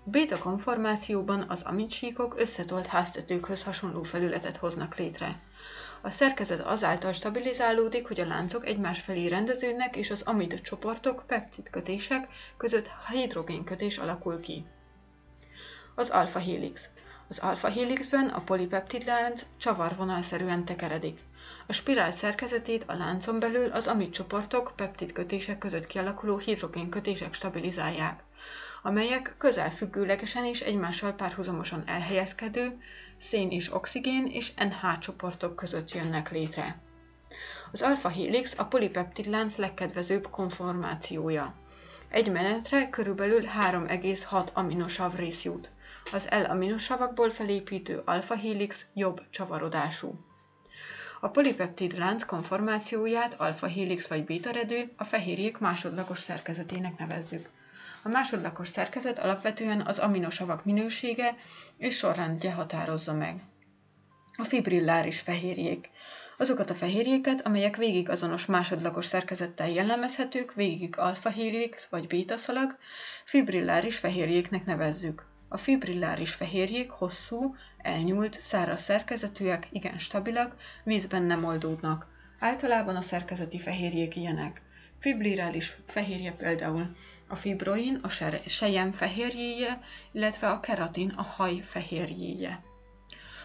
[0.07, 5.41] Béta konformációban az amidsíkok összetolt háztetőkhöz hasonló felületet hoznak létre.
[6.03, 11.71] A szerkezet azáltal stabilizálódik, hogy a láncok egymás felé rendeződnek, és az amid csoportok, peptid
[11.71, 14.65] kötések között hidrogénkötés alakul ki.
[15.95, 16.91] Az alfa helix.
[17.29, 21.19] Az alfa helixben a polipeptidlánc csavarvonalszerűen tekeredik.
[21.67, 28.23] A spirál szerkezetét a láncon belül az amid csoportok peptidkötések között kialakuló hidrogénkötések stabilizálják,
[28.83, 32.79] amelyek közelfüggőlegesen és egymással párhuzamosan elhelyezkedő
[33.19, 36.79] szén és oxigén és NH csoportok között jönnek létre.
[37.73, 41.55] Az alfa helix a polipeptidlánc legkedvezőbb konformációja.
[42.09, 45.71] Egy menetre körülbelül 3,6 aminosav rész jut.
[46.13, 50.25] Az L-aminosavakból felépítő alfa helix jobb csavarodású.
[51.21, 57.49] A polipeptid lánc konformációját alfa helix vagy beta redő a fehérjék másodlagos szerkezetének nevezzük.
[58.03, 61.37] A másodlagos szerkezet alapvetően az aminosavak minősége
[61.79, 63.41] és sorrendje határozza meg.
[64.37, 65.91] A fibrilláris fehérjék.
[66.39, 72.77] Azokat a fehérjéket, amelyek végig azonos másodlagos szerkezettel jellemezhetők, végig alfa helix vagy beta szalag,
[73.25, 75.34] fibrilláris fehérjéknek nevezzük.
[75.55, 82.07] A fibrilláris fehérjék hosszú, elnyúlt, száraz szerkezetűek, igen stabilak, vízben nem oldódnak.
[82.39, 84.63] Általában a szerkezeti fehérjék ilyenek.
[84.99, 86.97] Fibrilláris fehérje például
[87.29, 88.09] a fibroin, a
[88.47, 89.81] sejem fehérjéje,
[90.13, 92.63] illetve a keratin, a haj fehérjéje.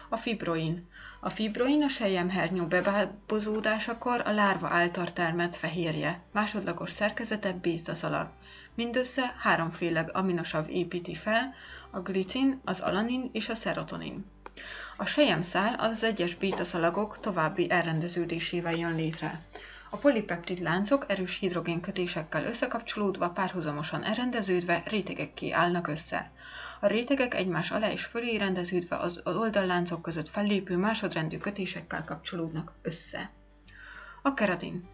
[0.08, 0.88] A fibroin.
[1.20, 8.30] A fibroin a sejemhernyó bebábozódásakor a lárva által termelt fehérje, másodlagos szerkezete bétaszalag.
[8.74, 11.54] Mindössze háromféle aminosav építi fel,
[11.90, 14.24] a glicin, az alanin és a szerotonin.
[14.96, 19.40] A sejemszál az egyes bétaszalagok további elrendeződésével jön létre.
[19.90, 26.30] A polipeptid láncok erős hidrogénkötésekkel összekapcsolódva párhuzamosan elrendeződve rétegekké állnak össze.
[26.80, 33.30] A rétegek egymás alá és fölé rendeződve az oldalláncok között fellépő másodrendű kötésekkel kapcsolódnak össze.
[34.22, 34.88] A keratin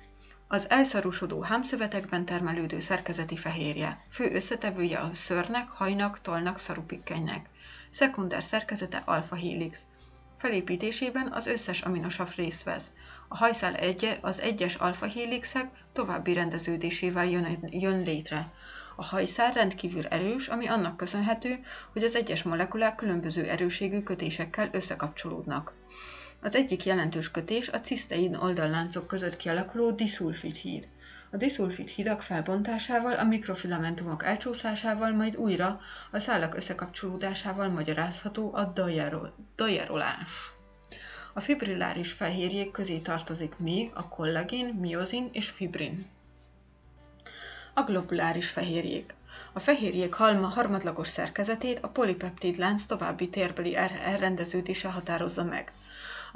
[0.48, 4.04] az elszarúsodó hámszövetekben termelődő szerkezeti fehérje.
[4.10, 7.48] Fő összetevője a szörnek, hajnak, tollnak, szarupikkenynek.
[7.90, 9.86] Szekunder szerkezete alfa helix.
[10.38, 12.92] Felépítésében az összes aminosav részt vesz.
[13.28, 18.52] A hajszál egye, az egyes alfa helixek további rendeződésével jön, jön létre.
[18.96, 25.74] A hajszál rendkívül erős, ami annak köszönhető, hogy az egyes molekulák különböző erőségű kötésekkel összekapcsolódnak.
[26.40, 30.88] Az egyik jelentős kötés a cisztein oldalláncok között kialakuló diszulfid híd.
[31.30, 38.72] A diszulfid hidak felbontásával, a mikrofilamentumok elcsúszásával, majd újra a szálak összekapcsolódásával magyarázható a
[39.56, 40.54] dajerolás.
[41.32, 46.06] A fibrilláris fehérjék közé tartozik még a kollagén, miozin és fibrin.
[47.74, 49.14] A globuláris fehérjék.
[49.52, 55.72] A fehérjék halma harmadlagos szerkezetét a polipeptid lánc további térbeli elrendeződése határozza meg.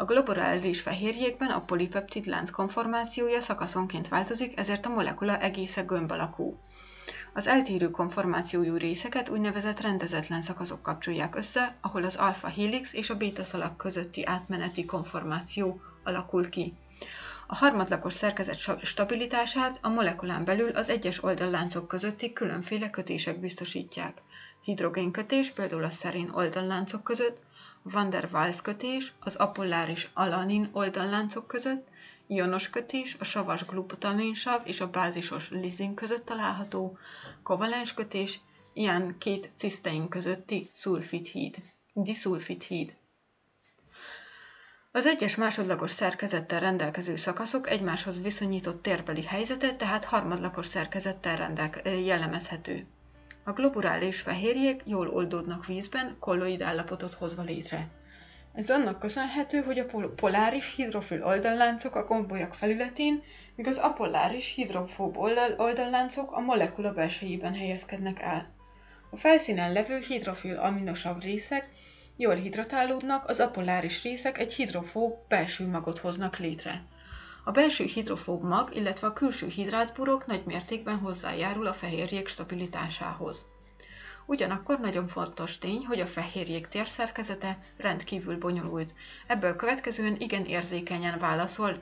[0.01, 6.59] A globulális fehérjékben a polipeptid lánc konformációja szakaszonként változik, ezért a molekula egésze gömb alakú.
[7.33, 13.17] Az eltérő konformációjú részeket úgynevezett rendezetlen szakaszok kapcsolják össze, ahol az alfa helix és a
[13.17, 16.75] beta szalag közötti átmeneti konformáció alakul ki.
[17.47, 24.23] A harmadlagos szerkezet stabilitását a molekulán belül az egyes oldalláncok közötti különféle kötések biztosítják.
[24.63, 27.41] Hidrogénkötés például a szerén oldalláncok között,
[27.83, 31.89] van der Waals kötés az apolláris alanin oldalláncok között,
[32.27, 36.99] ionos kötés a savas glutaminsav és a bázisos lizin között található,
[37.43, 38.41] kovalens kötés
[38.73, 41.57] ilyen két cisztein közötti szulfidhíd,
[41.93, 42.95] diszulfidhíd.
[44.93, 52.87] Az egyes másodlagos szerkezettel rendelkező szakaszok egymáshoz viszonyított térbeli helyzete, tehát harmadlagos szerkezettel rendelke- jellemezhető.
[53.45, 57.89] A globulális fehérjék jól oldódnak vízben, kolloid állapotot hozva létre.
[58.55, 59.85] Ez annak köszönhető, hogy a
[60.17, 63.23] poláris hidrofil oldalláncok a gombolyak felületén,
[63.55, 65.17] míg az apolláris hidrofób
[65.57, 68.51] oldalláncok a molekula belsejében helyezkednek el.
[69.11, 71.71] A felszínen levő hidrofil aminosav részek
[72.17, 76.83] jól hidratálódnak, az apolláris részek egy hidrofób belső magot hoznak létre.
[77.45, 83.47] A belső hidrofób mag, illetve a külső hidrátburok nagy mértékben hozzájárul a fehérjék stabilitásához.
[84.27, 88.95] Ugyanakkor nagyon fontos tény, hogy a fehérjék térszerkezete rendkívül bonyolult.
[89.27, 91.79] Ebből következően igen érzékenyen válaszol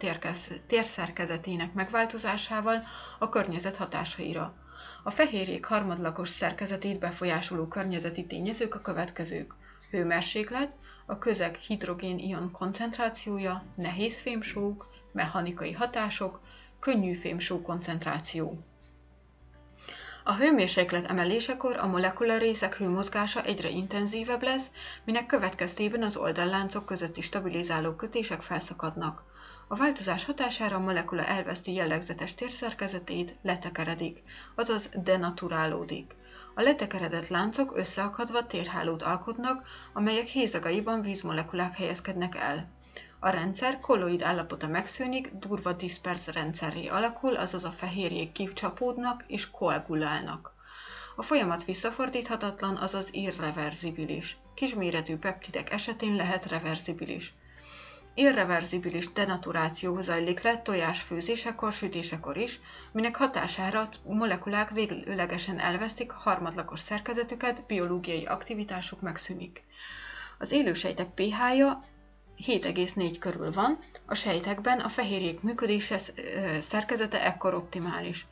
[0.66, 2.82] térszerkezetének megváltozásával
[3.18, 4.54] a környezet hatásaira.
[5.02, 9.54] A fehérjék harmadlagos szerkezetét befolyásoló környezeti tényezők a következők.
[9.90, 16.40] Hőmérséklet, a közeg hidrogén-ion koncentrációja, nehéz fémsók, mechanikai hatások,
[16.80, 18.62] könnyű fémsó koncentráció.
[20.24, 24.70] A hőmérséklet emelésekor a molekula részek hőmozgása egyre intenzívebb lesz,
[25.04, 29.22] minek következtében az oldalláncok közötti stabilizáló kötések felszakadnak.
[29.68, 34.22] A változás hatására a molekula elveszti jellegzetes térszerkezetét, letekeredik,
[34.54, 36.14] azaz denaturálódik.
[36.54, 42.77] A letekeredett láncok összeakadva térhálót alkotnak, amelyek hézagaiban vízmolekulák helyezkednek el.
[43.20, 50.52] A rendszer kolloid állapota megszűnik, durva diszpersz rendszerré alakul, azaz a fehérjék kicsapódnak és koagulálnak.
[51.16, 54.37] A folyamat visszafordíthatatlan, azaz irreverzibilis.
[54.54, 57.35] Kisméretű peptidek esetén lehet reverzibilis.
[58.14, 62.61] Irreverzibilis denaturáció zajlik le tojásfőzésekor, sütésekor is,
[62.92, 69.62] minek hatására a molekulák véglegesen elvesztik harmadlagos szerkezetüket, biológiai aktivitásuk megszűnik.
[70.38, 71.85] Az élősejtek pH-ja
[72.46, 75.98] 7,4 körül van, a sejtekben a fehérjék működése
[76.61, 78.27] szerkezete ekkor optimális.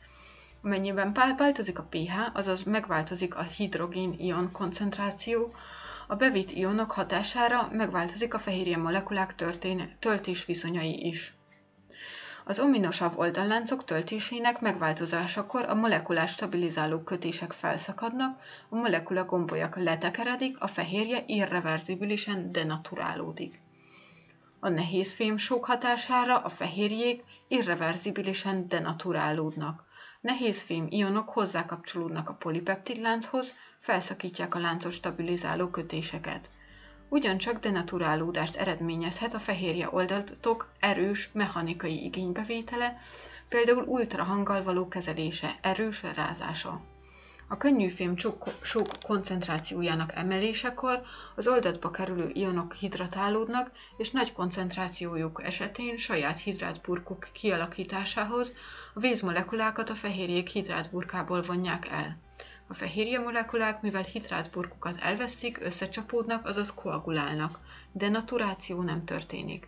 [0.63, 5.53] Amennyiben változik a pH, azaz megváltozik a hidrogén-ion koncentráció,
[6.07, 11.33] a bevitt ionok hatására megváltozik a fehérje molekulák történ- töltés viszonyai is.
[12.45, 20.67] Az ominosav oldalláncok töltésének megváltozásakor a molekulás stabilizáló kötések felszakadnak, a molekula gombolyak letekeredik, a
[20.67, 23.59] fehérje irreverzibilisen denaturálódik.
[24.67, 29.83] A nehéz fémsók hatására a fehérjék irreverzibilisen denaturálódnak.
[30.21, 36.49] Nehéz fém ionok hozzákapcsolódnak a polipeptidlánchoz, felszakítják a láncot stabilizáló kötéseket.
[37.09, 42.97] Ugyancsak denaturálódást eredményezhet a fehérje oldaltok erős mechanikai igénybevétele,
[43.49, 46.81] például ultrahanggal való kezelése, erős rázása.
[47.49, 48.15] A könnyűfém
[48.61, 51.01] sok koncentrációjának emelésekor
[51.35, 58.53] az oldatba kerülő ionok hidratálódnak, és nagy koncentrációjuk esetén saját hidrátburkuk kialakításához
[58.93, 62.17] a vízmolekulákat a fehérjék hidrátburkából vonják el.
[62.67, 67.59] A fehérje molekulák, mivel hidrátburkukat elveszik, összecsapódnak, azaz koagulálnak,
[67.91, 69.67] de naturáció nem történik.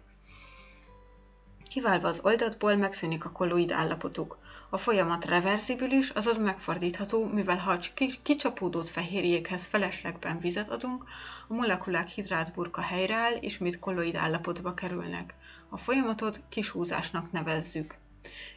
[1.70, 4.38] Kiválva az oldatból megszűnik a kolloid állapotuk.
[4.72, 7.78] A folyamat reverzibilis, azaz megfordítható, mivel ha
[8.24, 11.04] kicsapódott fehérjékhez feleslegben vizet adunk,
[11.48, 15.36] a molekulák hidrátburka helyreáll, ismét kolloid állapotba kerülnek.
[15.70, 17.96] A folyamatot kisúzásnak nevezzük.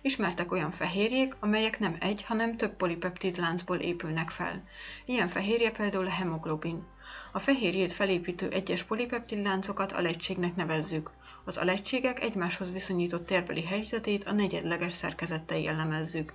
[0.02, 4.62] Ismertek olyan fehérjék, amelyek nem egy, hanem több polipeptid láncból épülnek fel.
[5.04, 6.86] Ilyen fehérje például a hemoglobin.
[7.32, 11.10] A fehérjét felépítő egyes polipeptid láncokat alegységnek nevezzük.
[11.44, 16.32] Az alegységek egymáshoz viszonyított térbeli helyzetét a negyedleges szerkezettel jellemezzük.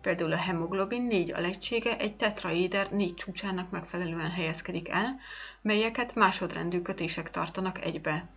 [0.00, 5.18] Például a hemoglobin négy alegysége egy tetraéder négy csúcsának megfelelően helyezkedik el,
[5.62, 8.28] melyeket másodrendű kötések tartanak egybe.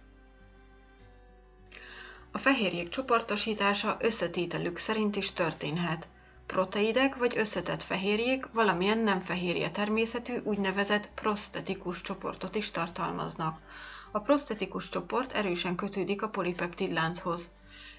[2.32, 6.08] A fehérjék csoportosítása összetételük szerint is történhet.
[6.46, 13.60] Proteidek vagy összetett fehérjék valamilyen nem fehérje természetű úgynevezett prostetikus csoportot is tartalmaznak.
[14.16, 17.50] A prostetikus csoport erősen kötődik a polipeptid lánchoz.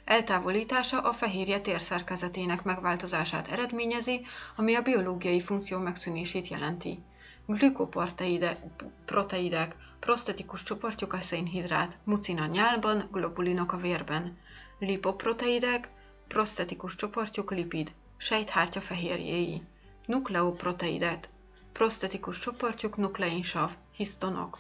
[0.05, 4.27] Eltávolítása a fehérje térszerkezetének megváltozását eredményezi,
[4.57, 6.99] ami a biológiai funkció megszűnését jelenti.
[7.47, 14.39] Glükoproteidek, prostetikus csoportjuk a szénhidrát, mucin a nyálban, globulinok a vérben.
[14.79, 15.91] Lipoproteidek,
[16.29, 19.63] prostetikus csoportjuk lipid, sejthártya fehérjéi.
[20.07, 21.29] Nukleoproteidek,
[21.73, 24.59] prostetikus csoportjuk nukleinsav, hisztonok.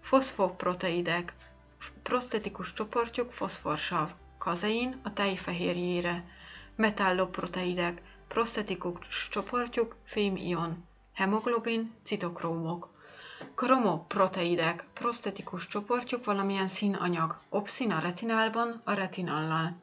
[0.00, 1.34] Foszfoproteidek,
[2.02, 6.24] prostetikus csoportjuk foszforsav, kazein a tejfehérjére.
[6.76, 10.84] Metalloproteidek, prostetikus csoportjuk fémion,
[11.14, 12.88] hemoglobin, citokrómok.
[13.54, 19.76] Kromoproteidek, prostetikus csoportjuk valamilyen színanyag, opszin a retinálban a retinallal.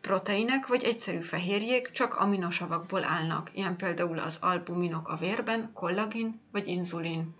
[0.00, 6.66] Proteinek vagy egyszerű fehérjék csak aminosavakból állnak, ilyen például az albuminok a vérben, kollagin vagy
[6.66, 7.34] inzulin.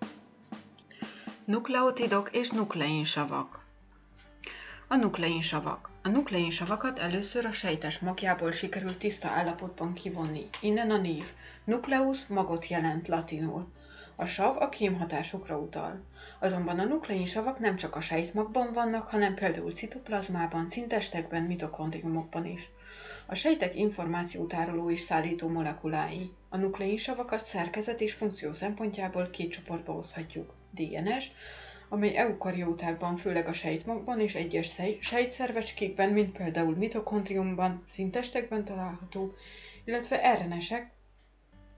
[1.47, 3.64] Nukleotidok és nukleinsavak.
[4.88, 5.90] A nukleinsavak.
[6.03, 10.49] A nukleinsavakat először a sejtes magjából sikerült tiszta állapotban kivonni.
[10.61, 11.24] Innen a név.
[11.64, 13.72] Nucleus magot jelent latinul.
[14.16, 16.05] A sav a kémhatásokra utal.
[16.40, 22.70] Azonban a nukleinsavak nem csak a sejtmagban vannak, hanem például citoplazmában, szintestekben, mitokondriumokban is.
[23.26, 26.32] A sejtek információtároló és szállító molekulái.
[26.49, 30.55] A nukleinsavakat szerkezet és funkció szempontjából két csoportba hozhatjuk.
[30.74, 31.24] DNS,
[31.88, 39.34] amely eukariótákban, főleg a sejtmagban és egyes sejtszervecskékben, mint például mitokondriumban, szintestekben található,
[39.84, 40.90] illetve RNS-ek,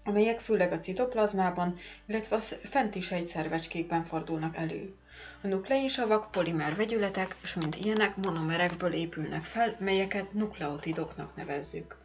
[0.05, 1.77] amelyek főleg a citoplazmában,
[2.07, 4.95] illetve a fenti sejtszervecskékben fordulnak elő.
[5.43, 11.97] A nukleinsavak polimer vegyületek, és mint ilyenek monomerekből épülnek fel, melyeket nukleotidoknak nevezzük.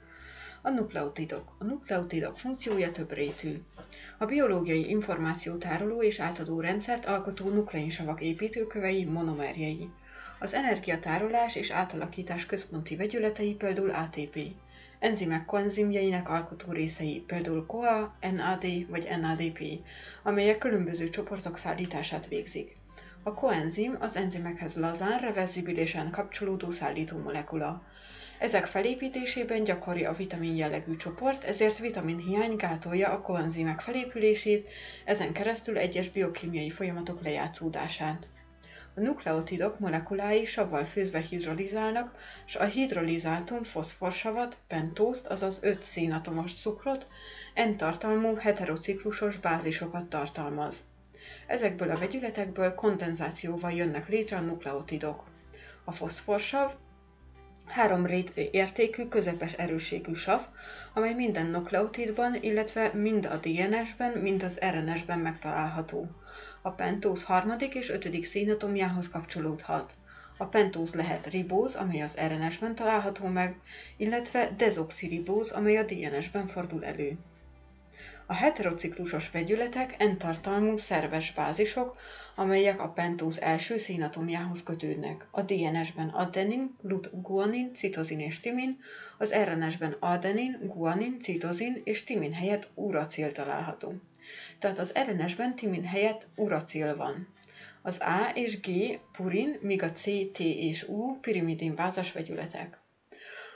[0.64, 1.56] A nukleotidok.
[1.58, 3.62] A nukleotidok funkciója több rétű.
[4.18, 9.90] A biológiai információtároló és átadó rendszert alkotó nukleinsavak építőkövei monomerjei.
[10.40, 14.40] Az energiatárolás és átalakítás központi vegyületei például ATP.
[15.00, 19.60] Enzimek koenzimjeinek alkotó részei, például CoA, NAD vagy NADP,
[20.24, 22.76] amelyek különböző csoportok szállítását végzik.
[23.24, 27.82] A koenzim az enzimekhez lazán, reverzibilisen kapcsolódó szállító molekula.
[28.42, 34.70] Ezek felépítésében gyakori a vitamin jellegű csoport, ezért vitaminhiány gátolja a koenzimek felépülését,
[35.06, 38.28] ezen keresztül egyes biokémiai folyamatok lejátszódását.
[38.96, 42.16] A nukleotidok molekulái savval főzve hidrolizálnak,
[42.46, 47.08] és a hidrolizáltum foszforsavat, pentózt, azaz 5 szénatomos cukrot,
[47.56, 50.84] N-tartalmú heterociklusos bázisokat tartalmaz.
[51.48, 55.24] Ezekből a vegyületekből kondenzációval jönnek létre a nukleotidok.
[55.84, 56.72] A foszforsav
[57.72, 60.42] három rét értékű, közepes erőségű sav,
[60.94, 66.08] amely minden nukleotidban, illetve mind a DNS-ben, mind az RNS-ben megtalálható.
[66.62, 69.94] A pentóz harmadik és ötödik szénatomjához kapcsolódhat.
[70.38, 73.56] A pentóz lehet ribóz, amely az RNS-ben található meg,
[73.98, 77.18] illetve dezoxiribóz, amely a DNS-ben fordul elő.
[78.32, 81.98] A heterociklusos vegyületek N-tartalmú szerves bázisok,
[82.36, 85.28] amelyek a pentóz első szénatomjához kötődnek.
[85.32, 86.76] A DNS-ben adenin,
[87.12, 88.80] guanin, citozin és timin,
[89.18, 93.94] az RNS-ben adenin, guanin, citozin és timin helyett uracil található.
[94.60, 97.28] Tehát az RNS-ben timin helyett uracil van.
[97.82, 100.04] Az A és G purin, míg a C,
[100.34, 102.80] T és U pirimidin vázas vegyületek.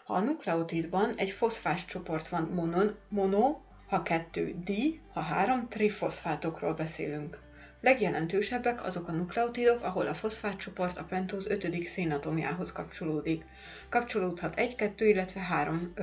[0.05, 6.73] Ha a nukleotidban egy foszfás csoport van monon, mono, ha kettő di, ha három trifoszfátokról
[6.73, 7.43] beszélünk.
[7.81, 13.45] Legjelentősebbek azok a nukleotidok, ahol a foszfátcsoport a pentóz ötödik szénatomjához kapcsolódik.
[13.89, 15.93] Kapcsolódhat egy, kettő, illetve három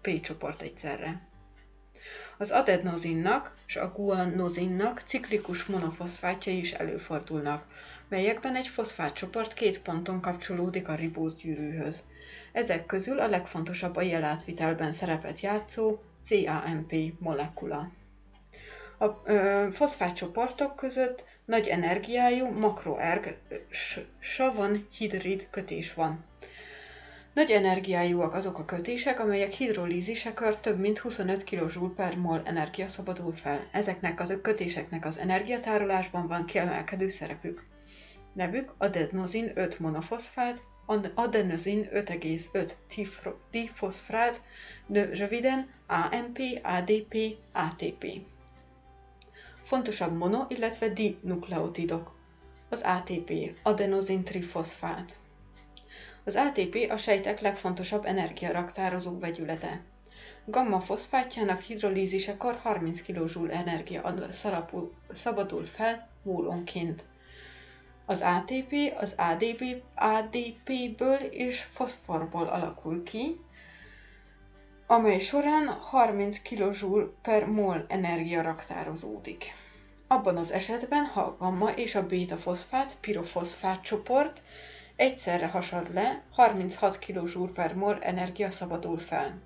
[0.00, 1.20] P csoport egyszerre.
[2.38, 7.66] Az adenozinnak és a guanozinnak ciklikus monofoszfátjai is előfordulnak,
[8.08, 12.02] melyekben egy foszfátcsoport két ponton kapcsolódik a ribóz gyűrűhöz.
[12.52, 17.90] Ezek közül a legfontosabb a jelátvitelben szerepet játszó CAMP molekula.
[18.98, 23.38] A ö, foszfátcsoportok között nagy energiájú makroerg
[24.18, 26.24] savan hidrid kötés van.
[27.34, 33.32] Nagy energiájúak azok a kötések, amelyek hidrolízisekor több mint 25 kJ per mol energia szabadul
[33.34, 33.68] fel.
[33.72, 37.64] Ezeknek az kötéseknek az energiatárolásban van kiemelkedő szerepük.
[38.32, 40.62] Nevük adenozin 5 monofoszfát,
[41.14, 44.40] adenozin 5,5 difoszfrát,
[44.88, 47.16] röviden AMP, ADP,
[47.52, 48.06] ATP.
[49.62, 52.14] Fontosabb mono, illetve dinukleotidok.
[52.68, 55.16] Az ATP, adenozin trifoszfát.
[56.24, 59.80] Az ATP a sejtek legfontosabb energiaraktározó vegyülete.
[60.44, 63.20] Gamma foszfátjának hidrolízisekor 30 kJ
[63.50, 64.14] energia
[65.12, 67.04] szabadul fel mólonként.
[68.06, 73.40] Az ATP az ADP, ADP-ből és foszforból alakul ki,
[74.86, 76.62] amely során 30 kJ
[77.22, 79.44] per mol energia raktározódik.
[80.06, 84.42] Abban az esetben, ha a gamma és a béta foszfát, pirofoszfát csoport
[84.96, 89.42] egyszerre hasad le, 36 kJ per mol energia szabadul fel.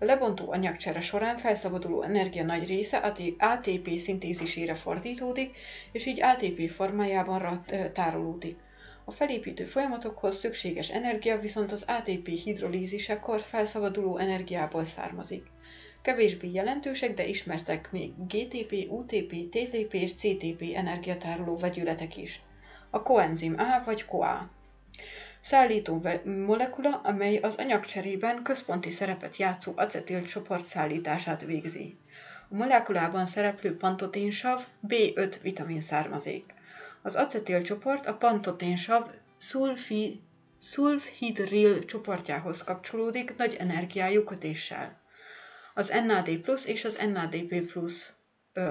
[0.00, 5.56] A lebontó anyagcsere során felszabaduló energia nagy része ATP szintézisére fordítódik,
[5.92, 8.58] és így ATP formájában tárolódik.
[9.04, 15.46] A felépítő folyamatokhoz szükséges energia viszont az ATP hidrolízisekor felszabaduló energiából származik.
[16.02, 22.42] Kevésbé jelentősek, de ismertek még GTP, UTP, TTP és CTP energiatároló vegyületek is.
[22.90, 24.50] A koenzim A vagy CoA.
[25.40, 31.98] Szállító molekula, amely az anyagcserében központi szerepet játszó acetil csoport szállítását végzi.
[32.48, 36.44] A molekulában szereplő pantoténsav B5 vitamin származék.
[37.02, 40.20] Az acetil csoport a pantoténsav szulfi,
[40.58, 45.00] szulfhidril csoportjához kapcsolódik nagy energiájú kötéssel.
[45.74, 47.72] Az NAD és az NADP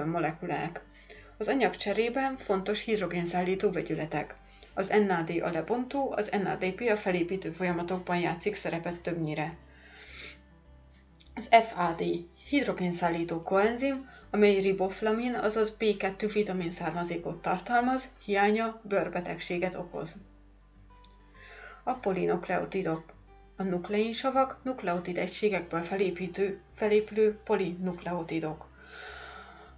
[0.06, 0.82] molekulák.
[1.38, 4.34] Az anyag cserében fontos hidrogénszállító vegyületek.
[4.74, 9.56] Az NAD a lebontó, az NADP a felépítő folyamatokban játszik szerepet többnyire.
[11.34, 12.02] Az FAD
[12.48, 20.16] hidrogénszállító koenzim, amely riboflamin, azaz B2 vitamin származékot tartalmaz, hiánya bőrbetegséget okoz.
[21.82, 23.04] A polinukleotidok
[23.56, 28.69] a nukleinsavak nukleotid egységekből felépítő, felépülő polinukleotidok.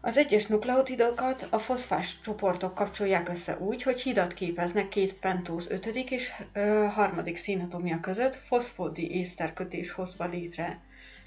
[0.04, 6.10] Az egyes nukleotidokat a foszfás csoportok kapcsolják össze úgy, hogy hidat képeznek két pentóz ötödik
[6.10, 10.80] és ö, harmadik szénatomia között foszfódi észterkötés hozva létre.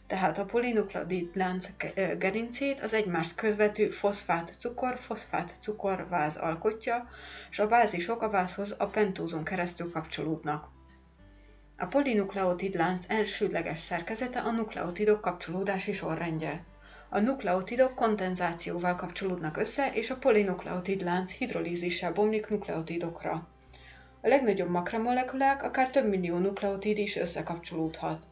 [0.08, 1.70] Tehát a polinukleotid lánc
[2.18, 7.10] gerincét az egymást közvető foszfát cukor, foszfát cukor váz alkotja,
[7.50, 10.68] és a bázisok a vázhoz a pentózon keresztül kapcsolódnak.
[11.78, 16.66] A polinukleotid lánc elsődleges szerkezete a nukleotidok kapcsolódási sorrendje.
[17.10, 23.48] A nukleotidok kondenzációval kapcsolódnak össze, és a polinukleotid lánc hidrolízissel bomlik nukleotidokra.
[24.22, 28.24] A legnagyobb makromolekulák akár több millió nukleotid is összekapcsolódhat.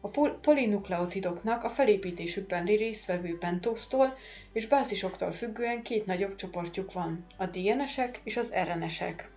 [0.00, 4.16] A pol- polinukleotidoknak a felépítésükben résztvevő pentóztól
[4.52, 9.30] és bázisoktól függően két nagyobb csoportjuk van, a DNS-ek és az RNS-ek.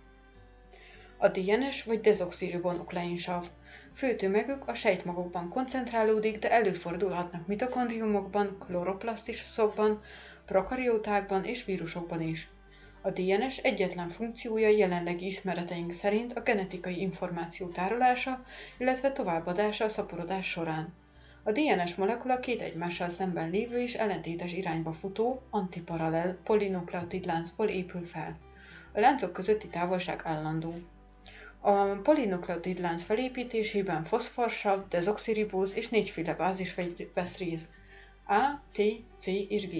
[1.16, 3.46] A DNS vagy dezoxiribonukleinsav.
[3.94, 10.02] Fő tömegük a sejtmagokban koncentrálódik, de előfordulhatnak mitokondriumokban, kloroplasztisokban,
[10.44, 12.48] prokariótákban és vírusokban is.
[13.02, 18.44] A DNS egyetlen funkciója jelenlegi ismereteink szerint a genetikai információ tárolása,
[18.78, 20.94] illetve továbbadása a szaporodás során.
[21.42, 28.04] A DNS molekula két egymással szemben lévő és ellentétes irányba futó, antiparalel polinukleotid láncból épül
[28.04, 28.38] fel.
[28.92, 30.74] A láncok közötti távolság állandó.
[31.68, 36.74] A polinukleotid lánc felépítésében foszforsav, dezoxiribóz és négyféle bázis
[37.14, 37.68] vesz részt.
[38.26, 38.82] A, T,
[39.18, 39.74] C és G.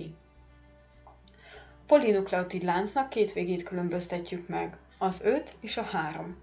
[1.86, 6.36] Polinukleotid láncnak két végét különböztetjük meg, az 5 és a 3.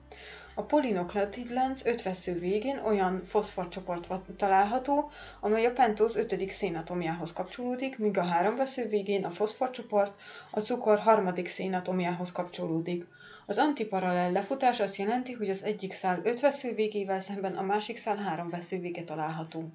[0.55, 6.51] A polinukleotid lánc 5 vesző végén olyan foszforcsoport található, amely a pentóz 5.
[6.51, 10.19] szénatomjához kapcsolódik, míg a három vesző végén a foszforcsoport
[10.51, 13.05] a cukor harmadik szénatomjához kapcsolódik.
[13.47, 17.97] Az antiparalel lefutás azt jelenti, hogy az egyik szál 5 vesző végével szemben a másik
[17.97, 19.69] szál 3 vesző vége található.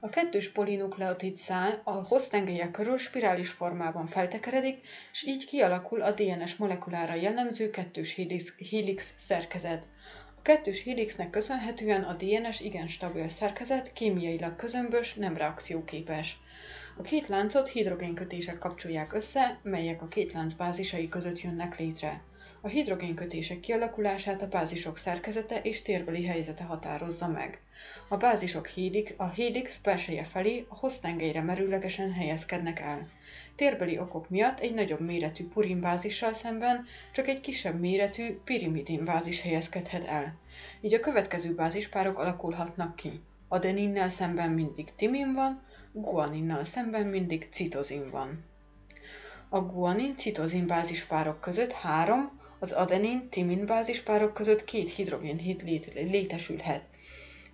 [0.00, 4.80] A kettős polinukleotid szál a hoztengelye körül spirális formában feltekeredik,
[5.12, 9.86] és így kialakul a DNS molekulára jellemző kettős helix, helix szerkezet.
[10.38, 16.38] A kettős helixnek köszönhetően a DNS igen stabil szerkezet, kémiailag közömbös, nem reakcióképes.
[16.96, 22.22] A két láncot hidrogénkötések kapcsolják össze, melyek a két lánc bázisai között jönnek létre.
[22.64, 27.60] A hidrogénkötések kialakulását a bázisok szerkezete és térbeli helyzete határozza meg.
[28.08, 33.08] A bázisok hílik, a helix belseje felé a hoztengelyre merőlegesen helyezkednek el.
[33.56, 40.04] Térbeli okok miatt egy nagyobb méretű purinbázissal szemben csak egy kisebb méretű pirimidin bázis helyezkedhet
[40.04, 40.38] el.
[40.80, 43.20] Így a következő bázispárok alakulhatnak ki.
[43.48, 45.62] Adeninnel szemben mindig timin van,
[45.92, 48.44] guaninnal szemben mindig citozin van.
[49.48, 55.62] A guanin-citozin bázispárok között három, az adenin-timin bázispárok között két hidrogénhíd
[55.94, 56.84] létesülhet.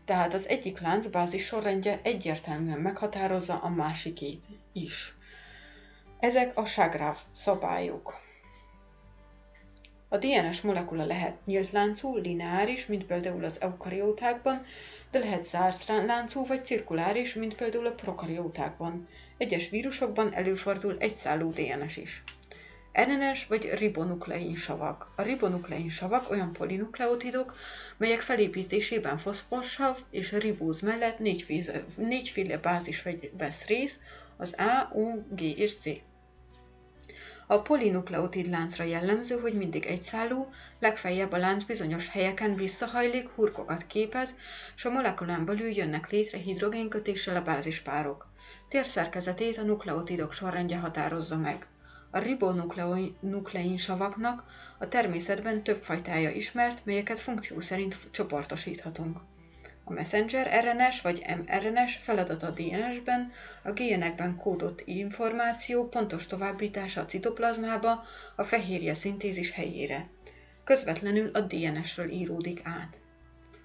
[0.05, 5.15] Tehát az egyik lánc bázis sorrendje egyértelműen meghatározza a másikét is.
[6.21, 8.21] Ezek a Sagráv szabályok.
[10.09, 14.67] A DNS molekula lehet nyílt láncú, lineáris, mint például az eukariótákban,
[15.11, 19.09] de lehet zárt láncú vagy cirkuláris, mint például a prokariótákban.
[19.39, 22.23] Egyes vírusokban előfordul egyszálú DNS is.
[22.93, 25.13] RNS vagy ribonuklein savak.
[25.17, 27.55] A ribonuklein savak olyan polinukleotidok,
[27.97, 33.03] melyek felépítésében foszforsav és ribóz mellett négyféle, négyféle bázis
[33.39, 33.99] vesz rész,
[34.37, 35.89] az A, O, G és C.
[37.47, 44.35] A polinukleotid láncra jellemző, hogy mindig egyszálú, legfeljebb a lánc bizonyos helyeken visszahajlik, hurkokat képez,
[44.77, 48.27] és a molekulán belül jönnek létre hidrogénkötéssel a bázispárok.
[48.69, 51.67] Térszerkezetét a nukleotidok sorrendje határozza meg.
[52.11, 54.45] A ribonuklein savaknak
[54.79, 59.19] a természetben több fajtája ismert, melyeket funkció szerint csoportosíthatunk.
[59.85, 63.33] A messenger RNS vagy mRNS feladata a DNS-ben,
[63.63, 68.03] a génekben kódott információ pontos továbbítása a citoplazmába
[68.37, 70.11] a fehérje szintézis helyére.
[70.65, 72.99] Közvetlenül a DNS-ről íródik át.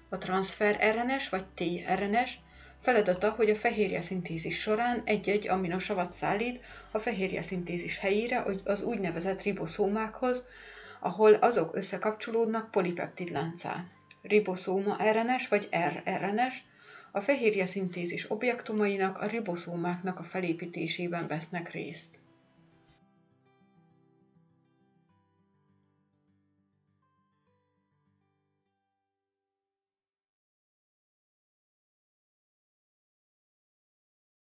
[0.08, 2.38] A transfer RNS vagy tRNS
[2.80, 6.60] Feladata, hogy a fehérje szintézis során egy-egy aminosavat szállít
[6.90, 10.44] a fehérje szintézis helyére az úgynevezett riboszómákhoz,
[11.00, 13.84] ahol azok összekapcsolódnak polipeptid láncá.
[14.22, 16.62] Riboszóma RNS vagy rRNS
[17.12, 22.18] a fehérje szintézis objektumainak, a riboszómáknak a felépítésében vesznek részt.